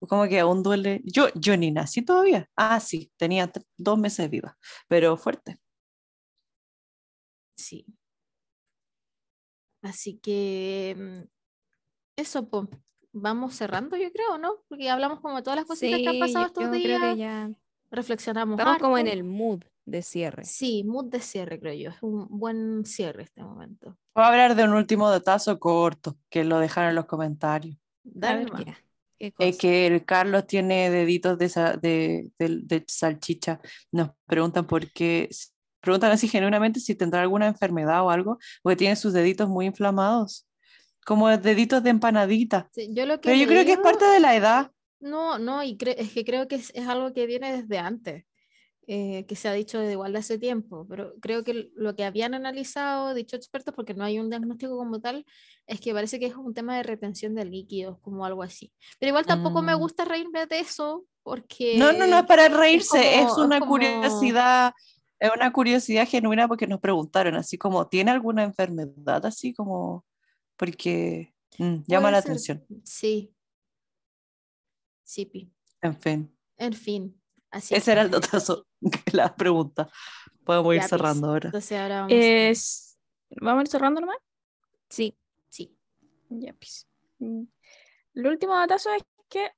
[0.08, 1.00] como que aún duele.
[1.04, 2.48] Yo, yo ni nací todavía.
[2.56, 4.56] Ah, sí, tenía dos meses viva,
[4.88, 5.58] pero fuerte.
[7.56, 7.86] Sí.
[9.82, 11.28] Así que mm,
[12.16, 12.68] eso, pues,
[13.12, 14.62] vamos cerrando, yo creo, ¿no?
[14.68, 17.00] Porque hablamos como de todas las cositas que han pasado estos días.
[17.00, 17.50] Creo que ya...
[17.92, 18.58] Reflexionamos.
[18.58, 20.46] Estamos como en el mood de cierre.
[20.46, 21.90] Sí, mood de cierre, creo yo.
[21.90, 23.98] Es un buen cierre este momento.
[24.14, 27.76] Voy a hablar de un último detazo corto que lo dejaron en los comentarios.
[28.02, 28.46] Dale,
[29.38, 33.60] es que el Carlos tiene deditos de, de, salchicha.
[33.92, 35.28] Nos preguntan por qué,
[35.80, 40.48] preguntan así genuinamente si tendrá alguna enfermedad o algo, porque tiene sus deditos muy inflamados,
[41.04, 42.68] como deditos de empanadita.
[42.90, 44.70] yo lo que Pero yo creo que es parte de la edad.
[44.98, 48.24] No, no, y es que creo que es, es, algo que viene desde antes.
[48.88, 52.04] Eh, que se ha dicho de igual de hace tiempo, pero creo que lo que
[52.04, 55.24] habían analizado dichos expertos, porque no hay un diagnóstico como tal,
[55.68, 58.72] es que parece que es un tema de retención de líquidos, como algo así.
[58.98, 59.78] Pero igual tampoco me mm.
[59.78, 61.78] gusta reírme de eso, porque...
[61.78, 64.74] No, no, no es para reírse, es, una curiosidad,
[65.20, 69.24] es una curiosidad genuina porque nos preguntaron, así como, ¿tiene alguna enfermedad?
[69.24, 70.04] Así como,
[70.56, 72.66] porque mm, llama la atención.
[72.84, 73.32] Sí.
[75.04, 75.52] Sí, Pi.
[75.80, 76.36] En fin.
[76.56, 77.22] En fin.
[77.52, 78.66] Ese era el dotazo,
[79.12, 79.88] la pregunta.
[80.44, 81.48] Podemos ir pues, cerrando ahora.
[81.48, 82.98] Entonces ahora vamos, es...
[83.40, 84.18] ¿Vamos a ir cerrando nomás?
[84.88, 85.16] Sí,
[85.48, 85.74] sí.
[86.28, 86.86] Ya, pues.
[87.18, 87.44] Mm.
[88.14, 89.50] El último datazo es que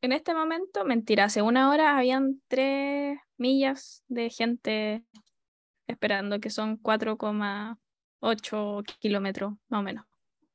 [0.00, 5.04] en este momento, mentira, hace una hora habían tres millas de gente
[5.86, 10.06] esperando, que son 4,8 kilómetros más o menos.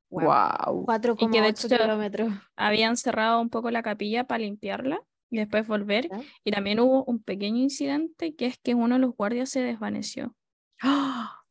[0.10, 0.86] Wow.
[0.88, 2.34] 4,8 kilómetros.
[2.56, 5.04] Habían cerrado un poco la capilla para limpiarla
[5.36, 6.10] y después volver.
[6.46, 10.34] Y también hubo un pequeño incidente que es que uno de los guardias se desvaneció.
[10.82, 11.42] ¡Ah!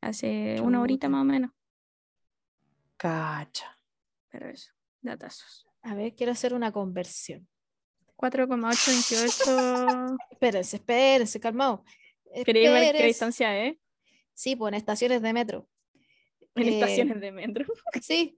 [0.00, 1.50] Hace una horita más o menos.
[2.96, 3.76] Cacha.
[4.28, 4.70] Pero eso,
[5.00, 5.66] datazos.
[5.82, 7.48] A ver, quiero hacer una conversión.
[8.14, 10.16] 4,828.
[10.30, 11.84] espérense, espérense, calmado.
[12.44, 13.76] ¿Queréis ver qué distancia es?
[14.34, 15.68] Sí, pues en estaciones de metro.
[16.54, 17.66] En estaciones eh, de metro.
[18.00, 18.36] Sí.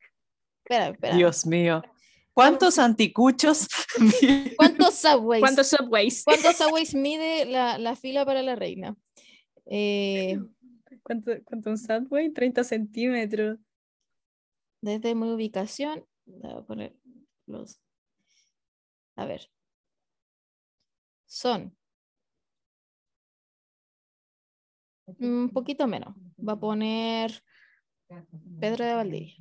[0.64, 1.14] Espera, espera.
[1.14, 1.82] Dios mío.
[2.34, 3.68] ¿Cuántos anticuchos?
[4.56, 5.40] ¿Cuántos subways?
[5.40, 6.24] ¿Cuántos subways?
[6.24, 8.96] ¿Cuántos subways mide la, la fila para la reina?
[9.66, 10.38] Eh,
[11.04, 12.32] ¿Cuánto, ¿Cuánto, un subway?
[12.32, 13.58] 30 centímetros.
[14.80, 16.96] Desde mi ubicación, voy a poner
[17.46, 17.80] los.
[19.16, 19.48] A ver.
[21.26, 21.76] Son.
[25.06, 26.16] Un poquito menos.
[26.36, 27.44] Va a poner
[28.58, 29.36] Pedro de Valdivia.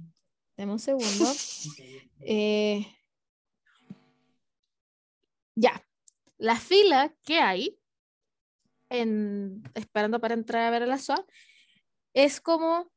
[0.57, 1.25] Deme un segundo.
[2.25, 2.87] Eh,
[5.55, 5.85] ya.
[6.37, 7.77] La fila que hay
[8.87, 11.25] en, esperando para entrar a ver a la SOA
[12.13, 12.89] es como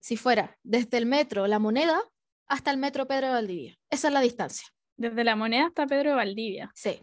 [0.00, 2.02] si fuera desde el metro La Moneda
[2.46, 3.78] hasta el metro Pedro de Valdivia.
[3.90, 4.66] Esa es la distancia.
[4.96, 6.72] Desde La Moneda hasta Pedro de Valdivia.
[6.74, 6.98] Sí.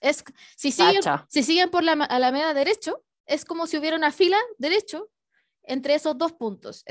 [0.00, 0.22] Es,
[0.56, 5.10] si, siguen, si siguen por la Alameda derecho, es como si hubiera una fila derecho
[5.62, 6.84] entre esos dos puntos.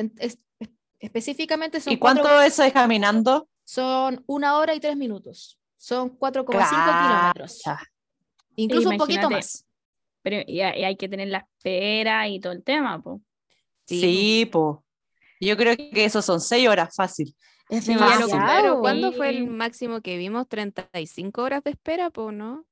[1.04, 1.94] Específicamente son.
[1.94, 3.50] ¿Y cuánto eso es caminando?
[3.64, 5.60] Son una hora y tres minutos.
[5.78, 7.62] Son 4,5 kilómetros.
[8.56, 9.66] Incluso un poquito más.
[10.22, 13.22] Pero y hay, que tener la espera y todo el tema, po.
[13.86, 14.86] Sí, po.
[15.42, 17.36] Yo creo que eso son seis horas fácil.
[17.70, 18.80] Es demasiado.
[18.80, 20.48] ¿Cuándo fue el máximo que vimos?
[20.48, 22.66] 35 horas de espera, po, ¿no?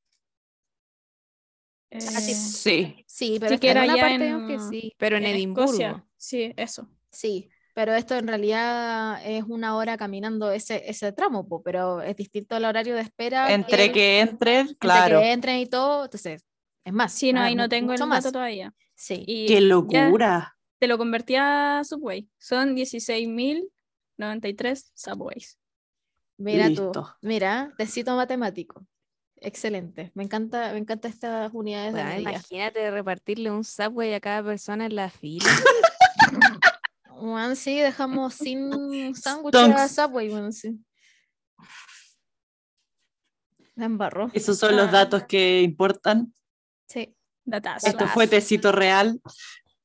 [1.90, 3.04] Eh, sí.
[3.06, 6.02] Sí, pero que era ya en, que sí, pero en, Edimburgo.
[6.16, 6.88] Sí, eso.
[7.10, 12.56] Sí, pero esto en realidad es una hora caminando ese, ese tramo, pero es distinto
[12.56, 13.54] al horario de espera.
[13.54, 15.18] Entre que, entren, claro.
[15.18, 16.46] Entre que entren y todo, entonces,
[16.84, 17.14] es más.
[17.14, 18.74] Sí, no, ahí no tengo el dato todavía.
[18.96, 19.46] Sí.
[19.48, 20.56] ¡Qué locura!
[20.82, 22.28] te lo convertí a Subway.
[22.40, 25.60] Son 16.093 Subways.
[26.38, 26.92] Mira tú,
[27.22, 28.84] mira, tecito matemático.
[29.36, 34.88] Excelente, me encanta, me encanta estas unidades de Imagínate repartirle un Subway a cada persona
[34.88, 35.46] en la fila.
[37.22, 38.72] Juan, sí, dejamos sin
[39.16, 40.80] sándwich a Subway, bueno, sí.
[43.76, 44.32] La embarró.
[44.34, 46.34] Esos son los datos que importan.
[46.88, 47.16] Sí.
[47.46, 47.88] Datazo.
[47.88, 49.22] Esto fue Tecito Real.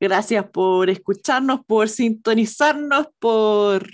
[0.00, 3.86] Gracias por escucharnos, por sintonizarnos, por...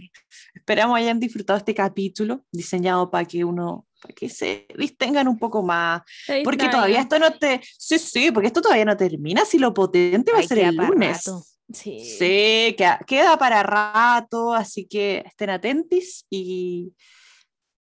[0.55, 5.63] Esperamos hayan disfrutado este capítulo diseñado para que uno para que se distengan un poco
[5.63, 6.03] más.
[6.45, 7.61] porque todavía esto no te.
[7.79, 9.45] Sí, sí, porque esto todavía no termina.
[9.45, 11.25] Si lo potente va a ser el lunes.
[11.73, 16.95] Sí, sí queda, para rato, así que estén atentos y,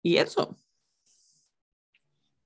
[0.01, 0.57] y eso.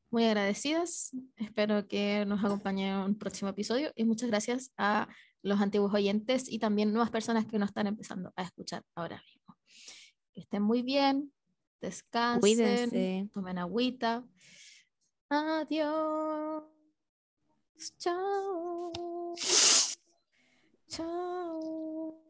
[0.10, 1.12] Muy agradecidas.
[1.38, 5.08] Espero que nos acompañen en un próximo episodio y muchas gracias a
[5.42, 9.56] los antiguos oyentes y también nuevas personas que nos están empezando a escuchar ahora mismo.
[10.34, 11.34] Que estén muy bien,
[11.80, 13.30] descansen, Cuídense.
[13.34, 14.24] tomen agüita.
[15.30, 16.64] Adiós.
[17.98, 18.92] Chao.
[20.92, 22.21] Chao.